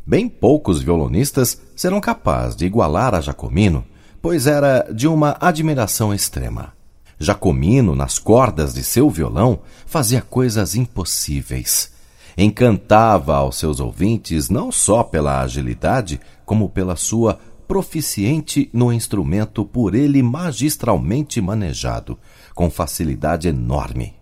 Bem 0.04 0.28
poucos 0.28 0.82
violonistas 0.82 1.62
serão 1.76 2.02
capazes 2.02 2.56
de 2.56 2.66
igualar 2.66 3.14
a 3.14 3.22
Jacomino, 3.22 3.86
pois 4.20 4.48
era 4.48 4.92
de 4.92 5.08
uma 5.08 5.38
admiração 5.40 6.12
extrema. 6.12 6.77
Jacomino, 7.20 7.96
nas 7.96 8.20
cordas 8.20 8.74
de 8.74 8.84
seu 8.84 9.10
violão, 9.10 9.60
fazia 9.86 10.22
coisas 10.22 10.76
impossíveis. 10.76 11.92
Encantava 12.38 13.36
aos 13.36 13.58
seus 13.58 13.80
ouvintes 13.80 14.50
não 14.50 14.72
só 14.72 15.04
pela 15.04 15.42
agilidade, 15.42 16.22
como 16.46 16.70
pela 16.70 16.96
sua 16.96 17.40
proficiente 17.68 18.70
no 18.72 18.94
instrumento 18.94 19.66
por 19.66 19.96
ele 19.96 20.22
magistralmente 20.22 21.42
manejado, 21.42 22.18
com 22.54 22.70
facilidade 22.70 23.48
enorme. 23.48 24.16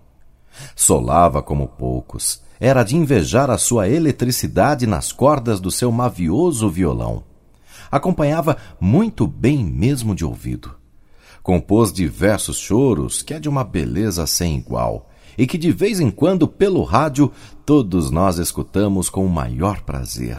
Solava 0.75 1.43
como 1.43 1.67
poucos, 1.67 2.41
era 2.59 2.83
de 2.83 2.95
invejar 2.95 3.49
a 3.49 3.57
sua 3.57 3.89
eletricidade 3.89 4.87
nas 4.87 5.11
cordas 5.11 5.59
do 5.59 5.69
seu 5.69 5.91
mavioso 5.91 6.69
violão. 6.69 7.23
Acompanhava 7.91 8.57
muito 8.79 9.27
bem 9.27 9.63
mesmo 9.63 10.15
de 10.15 10.25
ouvido. 10.25 10.75
Compôs 11.45 11.93
diversos 11.93 12.57
choros 12.57 13.21
que 13.21 13.33
é 13.33 13.39
de 13.39 13.47
uma 13.47 13.63
beleza 13.63 14.25
sem 14.25 14.57
igual 14.57 15.09
e 15.37 15.45
que 15.45 15.57
de 15.57 15.71
vez 15.71 15.99
em 15.99 16.09
quando 16.09 16.47
pelo 16.47 16.83
rádio 16.83 17.31
todos 17.65 18.09
nós 18.09 18.37
escutamos 18.37 19.09
com 19.09 19.25
o 19.25 19.29
maior 19.29 19.81
prazer, 19.81 20.37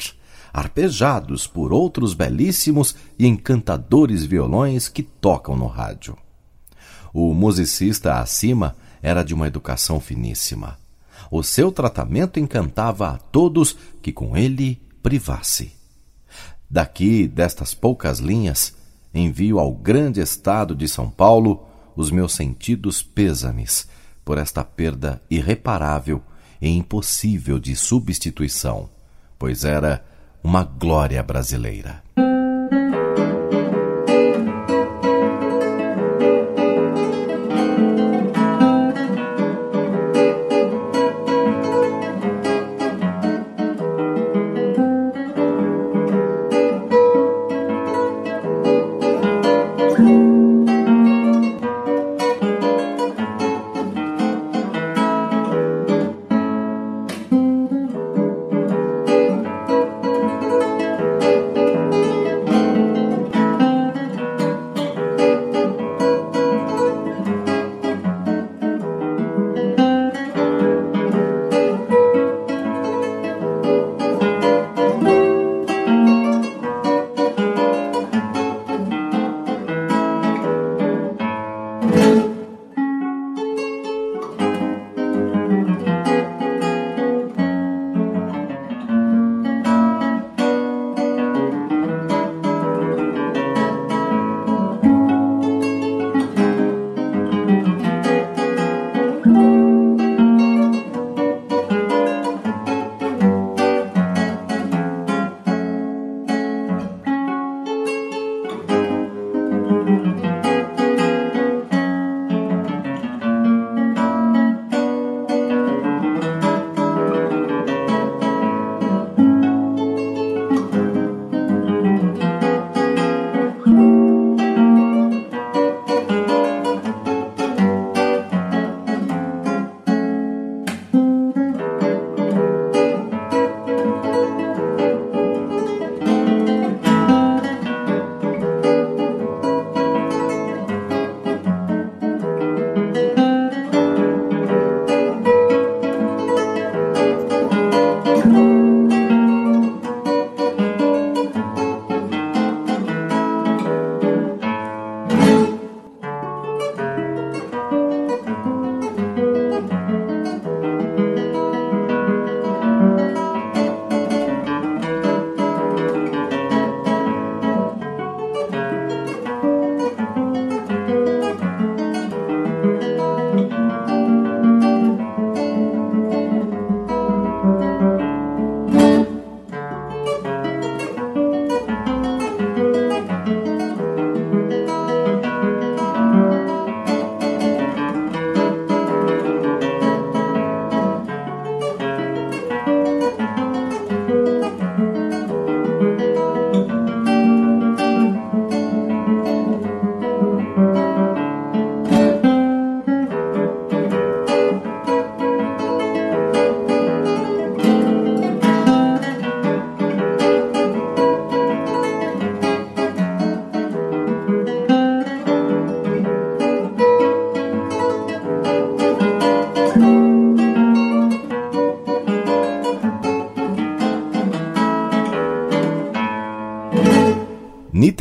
arpejados 0.52 1.46
por 1.46 1.72
outros 1.72 2.12
belíssimos 2.12 2.96
e 3.18 3.26
encantadores 3.26 4.24
violões 4.24 4.88
que 4.88 5.02
tocam 5.02 5.57
no 5.57 5.68
rádio. 5.68 6.16
O 7.14 7.32
musicista 7.32 8.14
acima 8.20 8.76
era 9.00 9.22
de 9.22 9.32
uma 9.32 9.46
educação 9.46 10.00
finíssima 10.00 10.76
o 11.30 11.42
seu 11.42 11.72
tratamento 11.72 12.38
encantava 12.38 13.09
a 13.11 13.18
todos 13.18 13.76
que 14.02 14.12
com 14.12 14.36
ele 14.36 14.80
privasse. 15.02 15.72
Daqui, 16.68 17.26
destas 17.26 17.74
poucas 17.74 18.18
linhas, 18.18 18.74
envio 19.14 19.59
ao 19.59 19.72
grande 19.72 20.20
estado 20.20 20.74
de 20.74 20.88
São 20.88 21.09
Paulo 21.11 21.66
os 21.96 22.11
meus 22.11 22.34
sentidos 22.34 23.02
pêsames 23.02 23.88
por 24.24 24.38
esta 24.38 24.62
perda 24.64 25.22
irreparável 25.30 26.22
e 26.61 26.68
impossível 26.68 27.59
de 27.59 27.74
substituição, 27.74 28.88
pois 29.38 29.64
era 29.64 30.04
uma 30.42 30.64
glória 30.64 31.22
brasileira. 31.22 32.02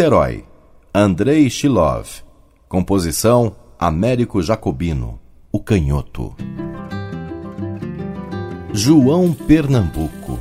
Niterói, 0.06 0.46
Andrei 0.94 1.50
Shilov. 1.50 2.08
Composição 2.70 3.56
Américo 3.80 4.40
Jacobino, 4.40 5.20
O 5.52 5.60
Canhoto. 5.60 6.36
João 8.72 9.34
Pernambuco. 9.34 10.40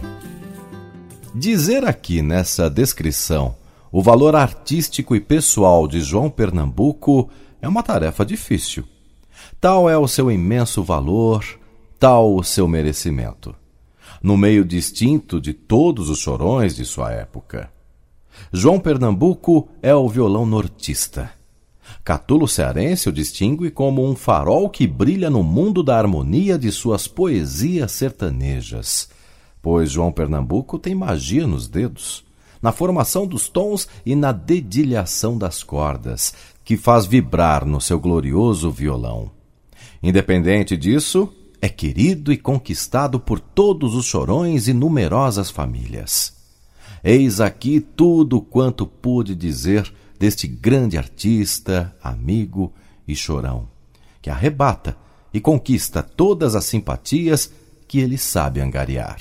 Dizer 1.34 1.82
aqui 1.86 2.20
nessa 2.20 2.68
descrição 2.68 3.56
o 3.90 4.02
valor 4.02 4.36
artístico 4.36 5.16
e 5.16 5.20
pessoal 5.20 5.88
de 5.88 6.02
João 6.02 6.28
Pernambuco 6.28 7.30
é 7.62 7.66
uma 7.66 7.82
tarefa 7.82 8.22
difícil. 8.22 8.84
Tal 9.58 9.88
é 9.88 9.96
o 9.96 10.06
seu 10.06 10.30
imenso 10.30 10.84
valor, 10.84 11.42
tal 11.98 12.36
o 12.36 12.44
seu 12.44 12.68
merecimento. 12.68 13.56
no 14.22 14.36
meio 14.36 14.62
distinto 14.62 15.40
de 15.40 15.54
todos 15.54 16.10
os 16.10 16.18
chorões 16.18 16.76
de 16.76 16.84
sua 16.84 17.12
época. 17.12 17.73
João 18.52 18.78
Pernambuco 18.78 19.68
é 19.82 19.94
o 19.94 20.08
violão 20.08 20.46
nortista. 20.46 21.30
Catulo 22.04 22.46
Cearense 22.46 23.08
o 23.08 23.12
distingue 23.12 23.70
como 23.70 24.06
um 24.06 24.14
farol 24.14 24.68
que 24.68 24.86
brilha 24.86 25.30
no 25.30 25.42
mundo 25.42 25.82
da 25.82 25.98
harmonia 25.98 26.58
de 26.58 26.70
suas 26.70 27.08
poesias 27.08 27.92
sertanejas, 27.92 29.08
pois 29.62 29.90
João 29.90 30.12
Pernambuco 30.12 30.78
tem 30.78 30.94
magia 30.94 31.46
nos 31.46 31.66
dedos, 31.66 32.24
na 32.60 32.72
formação 32.72 33.26
dos 33.26 33.48
tons 33.48 33.88
e 34.04 34.14
na 34.14 34.32
dedilhação 34.32 35.36
das 35.36 35.62
cordas, 35.62 36.34
que 36.64 36.76
faz 36.76 37.06
vibrar 37.06 37.64
no 37.64 37.80
seu 37.80 37.98
glorioso 37.98 38.70
violão. 38.70 39.30
Independente 40.02 40.76
disso, 40.76 41.32
é 41.60 41.68
querido 41.68 42.30
e 42.30 42.36
conquistado 42.36 43.18
por 43.18 43.40
todos 43.40 43.94
os 43.94 44.04
chorões 44.04 44.68
e 44.68 44.74
numerosas 44.74 45.50
famílias. 45.50 46.33
Eis 47.06 47.38
aqui 47.38 47.80
tudo 47.80 48.40
quanto 48.40 48.86
pude 48.86 49.34
dizer 49.34 49.92
deste 50.18 50.46
grande 50.48 50.96
artista, 50.96 51.94
amigo 52.02 52.72
e 53.06 53.14
chorão, 53.14 53.68
que 54.22 54.30
arrebata 54.30 54.96
e 55.30 55.38
conquista 55.38 56.02
todas 56.02 56.54
as 56.54 56.64
simpatias 56.64 57.52
que 57.86 58.00
ele 58.00 58.16
sabe 58.16 58.58
angariar. 58.58 59.18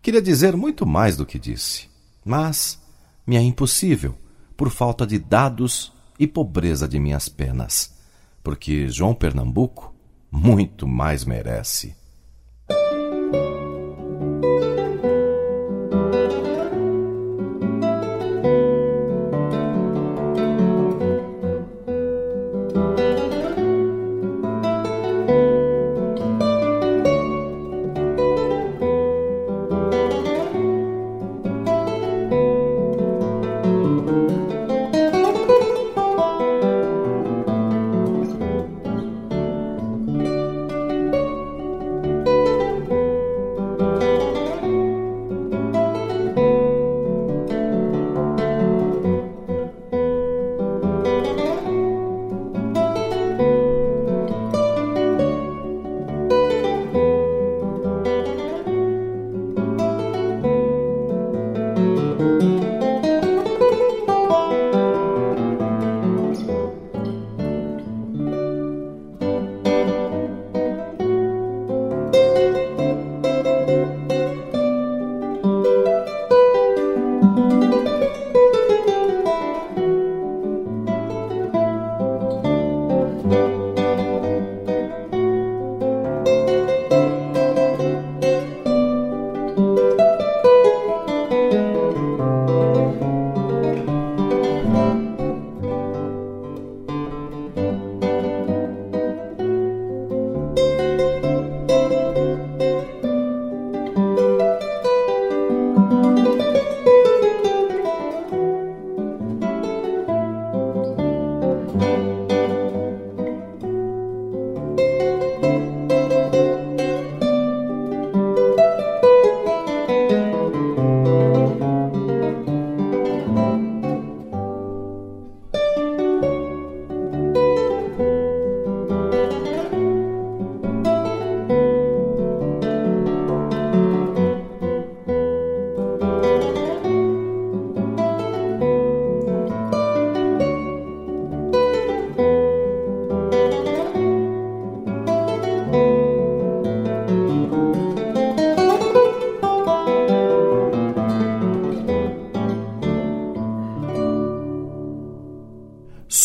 Queria 0.00 0.22
dizer 0.22 0.56
muito 0.56 0.86
mais 0.86 1.18
do 1.18 1.26
que 1.26 1.38
disse, 1.38 1.86
mas 2.24 2.80
me 3.26 3.36
é 3.36 3.42
impossível 3.42 4.14
por 4.56 4.70
falta 4.70 5.06
de 5.06 5.18
dados 5.18 5.92
e 6.18 6.26
pobreza 6.26 6.88
de 6.88 6.98
minhas 6.98 7.28
penas, 7.28 7.94
porque 8.42 8.88
João 8.88 9.14
Pernambuco 9.14 9.94
muito 10.32 10.88
mais 10.88 11.26
merece. 11.26 11.99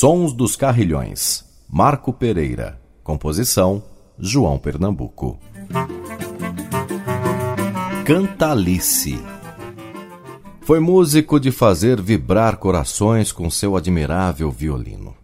Sons 0.06 0.34
dos 0.34 0.56
Carrilhões, 0.56 1.43
Marco 1.68 2.14
Pereira. 2.14 2.80
Composição, 3.03 3.82
João 4.20 4.60
Pernambuco. 4.60 5.39
Cantalice. 8.06 9.20
Foi 10.62 10.80
músico 10.80 11.39
de 11.39 11.49
fazer 11.49 11.99
vibrar 11.99 12.58
corações 12.58 13.32
com 13.32 13.49
seu 13.49 13.76
admirável 13.76 14.51
violino. 14.51 15.16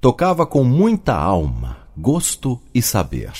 Tocava 0.00 0.46
com 0.46 0.64
muita 0.64 1.14
alma, 1.14 1.76
gosto 1.94 2.58
e 2.74 2.80
saber. 2.80 3.32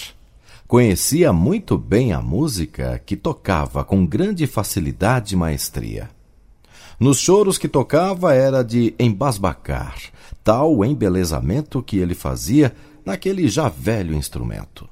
Conhecia 0.68 1.32
muito 1.32 1.78
bem 1.78 2.12
a 2.12 2.20
música 2.20 3.00
que 3.06 3.16
tocava 3.16 3.82
com 3.84 4.04
grande 4.04 4.46
facilidade 4.46 5.34
e 5.34 5.38
maestria. 5.38 6.10
Nos 7.00 7.18
choros 7.18 7.56
que 7.56 7.66
tocava 7.66 8.34
era 8.34 8.62
de 8.62 8.94
embasbacar, 8.98 9.98
tal 10.44 10.84
embelezamento 10.84 11.82
que 11.82 11.96
ele 11.96 12.14
fazia 12.14 12.76
naquele 13.06 13.48
já 13.48 13.70
velho 13.70 14.14
instrumento. 14.14 14.86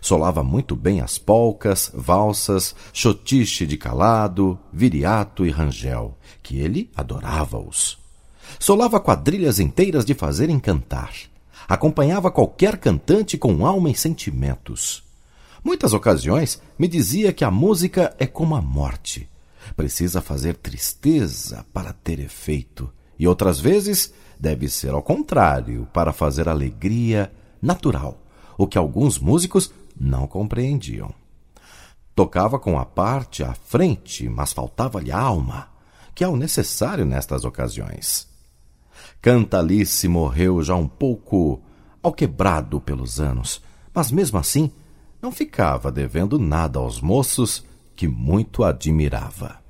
Solava 0.00 0.42
muito 0.42 0.74
bem 0.74 1.00
as 1.00 1.16
polcas, 1.16 1.92
valsas, 1.94 2.74
chotiche 2.92 3.66
de 3.66 3.76
calado, 3.76 4.58
viriato 4.72 5.46
e 5.46 5.50
rangel, 5.50 6.18
que 6.42 6.58
ele 6.58 6.90
adorava-os. 6.96 7.98
Solava 8.58 8.98
quadrilhas 8.98 9.60
inteiras 9.60 10.04
de 10.04 10.12
fazer 10.12 10.50
encantar. 10.50 11.14
Acompanhava 11.68 12.32
qualquer 12.32 12.78
cantante 12.78 13.38
com 13.38 13.64
alma 13.64 13.90
e 13.90 13.94
sentimentos. 13.94 15.04
Muitas 15.62 15.92
ocasiões 15.92 16.60
me 16.76 16.88
dizia 16.88 17.32
que 17.32 17.44
a 17.44 17.50
música 17.50 18.12
é 18.18 18.26
como 18.26 18.56
a 18.56 18.60
morte 18.60 19.32
precisa 19.76 20.20
fazer 20.20 20.56
tristeza 20.56 21.64
para 21.72 21.92
ter 21.92 22.18
efeito, 22.20 22.92
e 23.18 23.26
outras 23.26 23.60
vezes 23.60 24.12
deve 24.38 24.68
ser 24.68 24.90
ao 24.90 25.02
contrário, 25.02 25.88
para 25.92 26.12
fazer 26.12 26.48
alegria 26.48 27.32
natural, 27.60 28.22
o 28.58 28.66
que 28.66 28.78
alguns 28.78 29.18
músicos 29.18 29.72
não 29.98 30.26
compreendiam. 30.26 31.14
Tocava 32.14 32.58
com 32.58 32.78
a 32.78 32.84
parte 32.84 33.42
à 33.42 33.54
frente, 33.54 34.28
mas 34.28 34.52
faltava-lhe 34.52 35.10
a 35.10 35.18
alma, 35.18 35.68
que 36.14 36.22
é 36.22 36.28
o 36.28 36.36
necessário 36.36 37.04
nestas 37.04 37.44
ocasiões. 37.44 38.28
Cantalice 39.20 40.06
morreu 40.06 40.62
já 40.62 40.76
um 40.76 40.86
pouco 40.86 41.60
alquebrado 42.02 42.80
pelos 42.80 43.20
anos, 43.20 43.60
mas 43.92 44.12
mesmo 44.12 44.38
assim 44.38 44.70
não 45.20 45.32
ficava 45.32 45.90
devendo 45.90 46.38
nada 46.38 46.78
aos 46.78 47.00
moços 47.00 47.64
que 47.96 48.08
muito 48.08 48.64
admirava. 48.64 49.63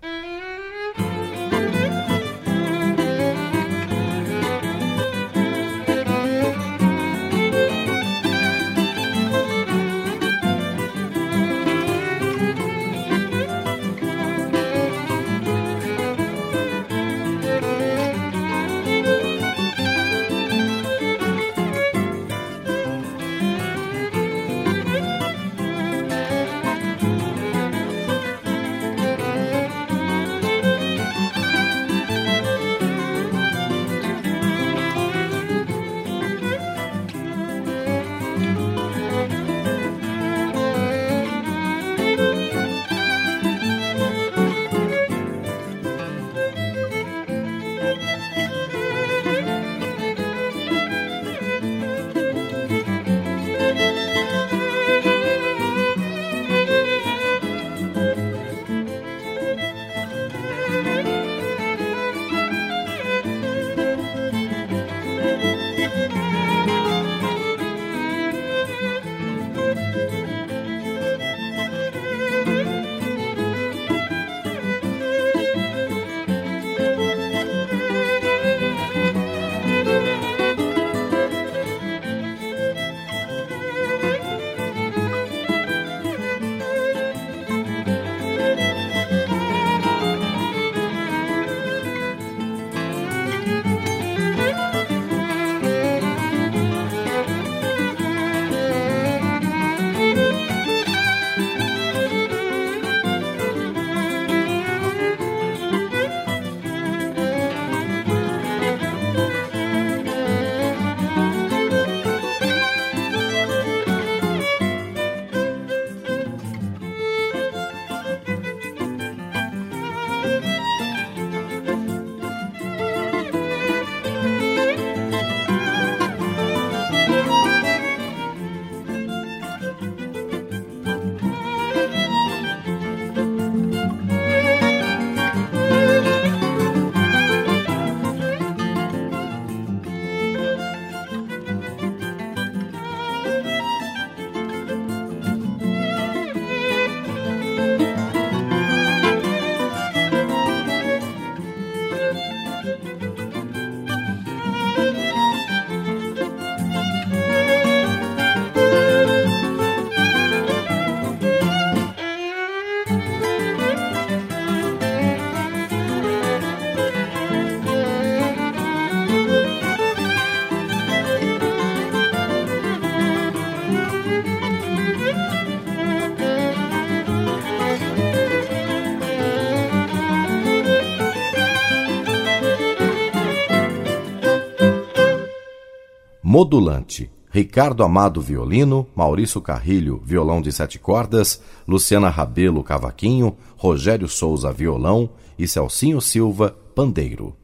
Modulante. 186.34 187.08
Ricardo 187.30 187.84
Amado 187.84 188.20
violino, 188.20 188.88
Maurício 188.92 189.40
Carrilho 189.40 190.02
violão 190.04 190.42
de 190.42 190.50
sete 190.50 190.80
cordas, 190.80 191.40
Luciana 191.64 192.08
Rabelo 192.08 192.60
cavaquinho, 192.64 193.36
Rogério 193.56 194.08
Souza 194.08 194.52
violão 194.52 195.10
e 195.38 195.46
Celcinho 195.46 196.00
Silva 196.00 196.52
pandeiro. 196.74 197.36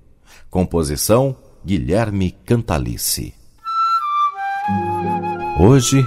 Composição 0.50 1.36
Guilherme 1.64 2.32
Cantalice. 2.44 3.32
Hoje, 5.60 6.04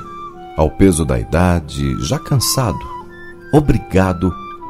ao 0.57 0.69
peso 0.69 1.05
da 1.05 1.17
idade, 1.17 1.95
já 2.03 2.19
cansado, 2.19 2.85
obrigado 3.53 4.29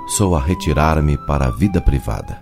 sou 0.09 0.35
a 0.35 0.39
retirar-me 0.39 1.17
para 1.17 1.47
a 1.47 1.51
vida 1.51 1.81
privada. 1.81 2.39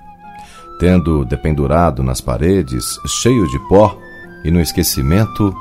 Tendo 0.82 1.24
dependurado 1.24 2.04
nas 2.04 2.20
paredes, 2.20 3.00
cheio 3.08 3.48
de 3.48 3.58
pó, 3.70 3.98
e 4.44 4.52
no 4.52 4.60
esquecimento, 4.60 5.54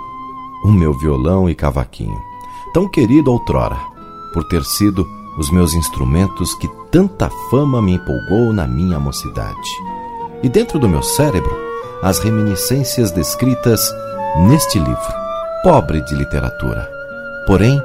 o 0.64 0.72
meu 0.72 0.92
violão 0.98 1.48
e 1.48 1.54
cavaquinho, 1.54 2.20
tão 2.72 2.88
querido 2.88 3.32
outrora, 3.32 3.78
por 4.32 4.44
ter 4.44 4.64
sido 4.64 5.06
os 5.38 5.50
meus 5.50 5.74
instrumentos 5.74 6.54
que 6.54 6.68
tanta 6.90 7.30
fama 7.50 7.80
me 7.80 7.94
empolgou 7.94 8.52
na 8.52 8.66
minha 8.66 8.98
mocidade. 8.98 9.70
E 10.42 10.48
dentro 10.48 10.78
do 10.78 10.88
meu 10.88 11.02
cérebro, 11.02 11.54
as 12.02 12.18
reminiscências 12.18 13.10
descritas 13.10 13.92
neste 14.48 14.78
livro, 14.78 15.14
pobre 15.62 16.00
de 16.02 16.14
literatura, 16.14 16.88
porém 17.46 17.80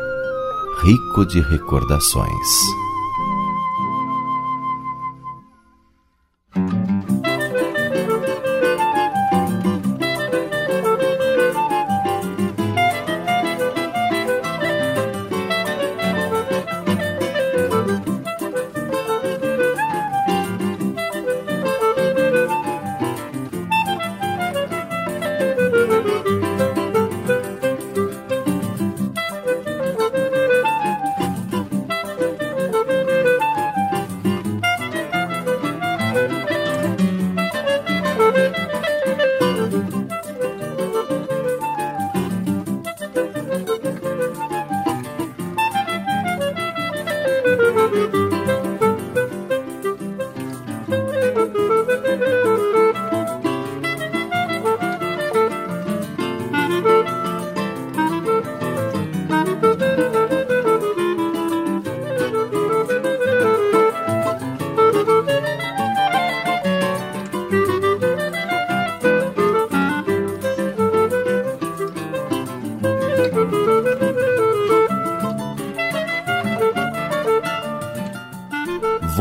rico 0.84 1.26
de 1.26 1.41
recordações. 1.41 2.84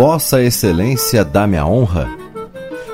Vossa 0.07 0.43
Excelência 0.43 1.25
dá-me 1.25 1.57
a 1.57 1.65
honra? 1.65 2.07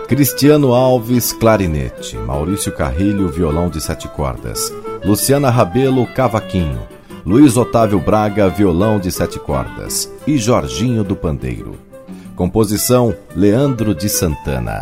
Cristiano 0.06 0.72
Alves, 0.72 1.32
clarinete. 1.32 2.16
Maurício 2.16 2.70
Carrilho, 2.70 3.28
violão 3.28 3.68
de 3.68 3.80
sete 3.80 4.06
cordas. 4.06 4.72
Luciana 5.04 5.50
Rabelo, 5.50 6.06
cavaquinho. 6.06 6.78
Luiz 7.26 7.56
Otávio 7.56 7.98
Braga, 7.98 8.48
violão 8.48 9.00
de 9.00 9.10
sete 9.10 9.40
cordas. 9.40 10.08
E 10.24 10.38
Jorginho 10.38 11.02
do 11.02 11.16
Pandeiro. 11.16 11.74
Composição 12.36 13.12
Leandro 13.34 13.92
de 13.92 14.08
Santana. 14.08 14.80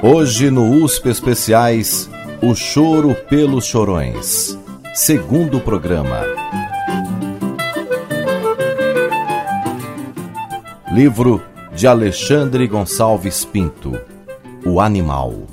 Hoje 0.00 0.48
no 0.48 0.70
USP 0.84 1.08
Especiais, 1.08 2.08
O 2.40 2.54
Choro 2.54 3.16
pelos 3.28 3.64
Chorões. 3.64 4.56
Segundo 4.94 5.58
programa. 5.58 6.41
Livro 10.92 11.42
de 11.74 11.86
Alexandre 11.86 12.66
Gonçalves 12.68 13.46
Pinto 13.46 13.98
O 14.62 14.78
Animal. 14.78 15.46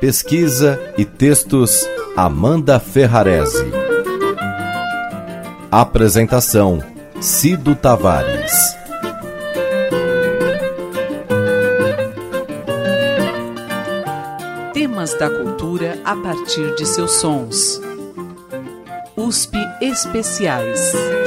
Pesquisa 0.00 0.80
e 0.96 1.04
textos 1.04 1.86
Amanda 2.16 2.80
Ferrarese. 2.80 3.70
Apresentação 5.70 6.82
Cido 7.20 7.76
Tavares. 7.76 8.74
Temas 14.72 15.12
da 15.18 15.28
cultura 15.28 16.00
a 16.06 16.16
partir 16.16 16.74
de 16.76 16.86
seus 16.86 17.12
sons. 17.16 17.82
USP 19.14 19.58
Especiais. 19.82 21.21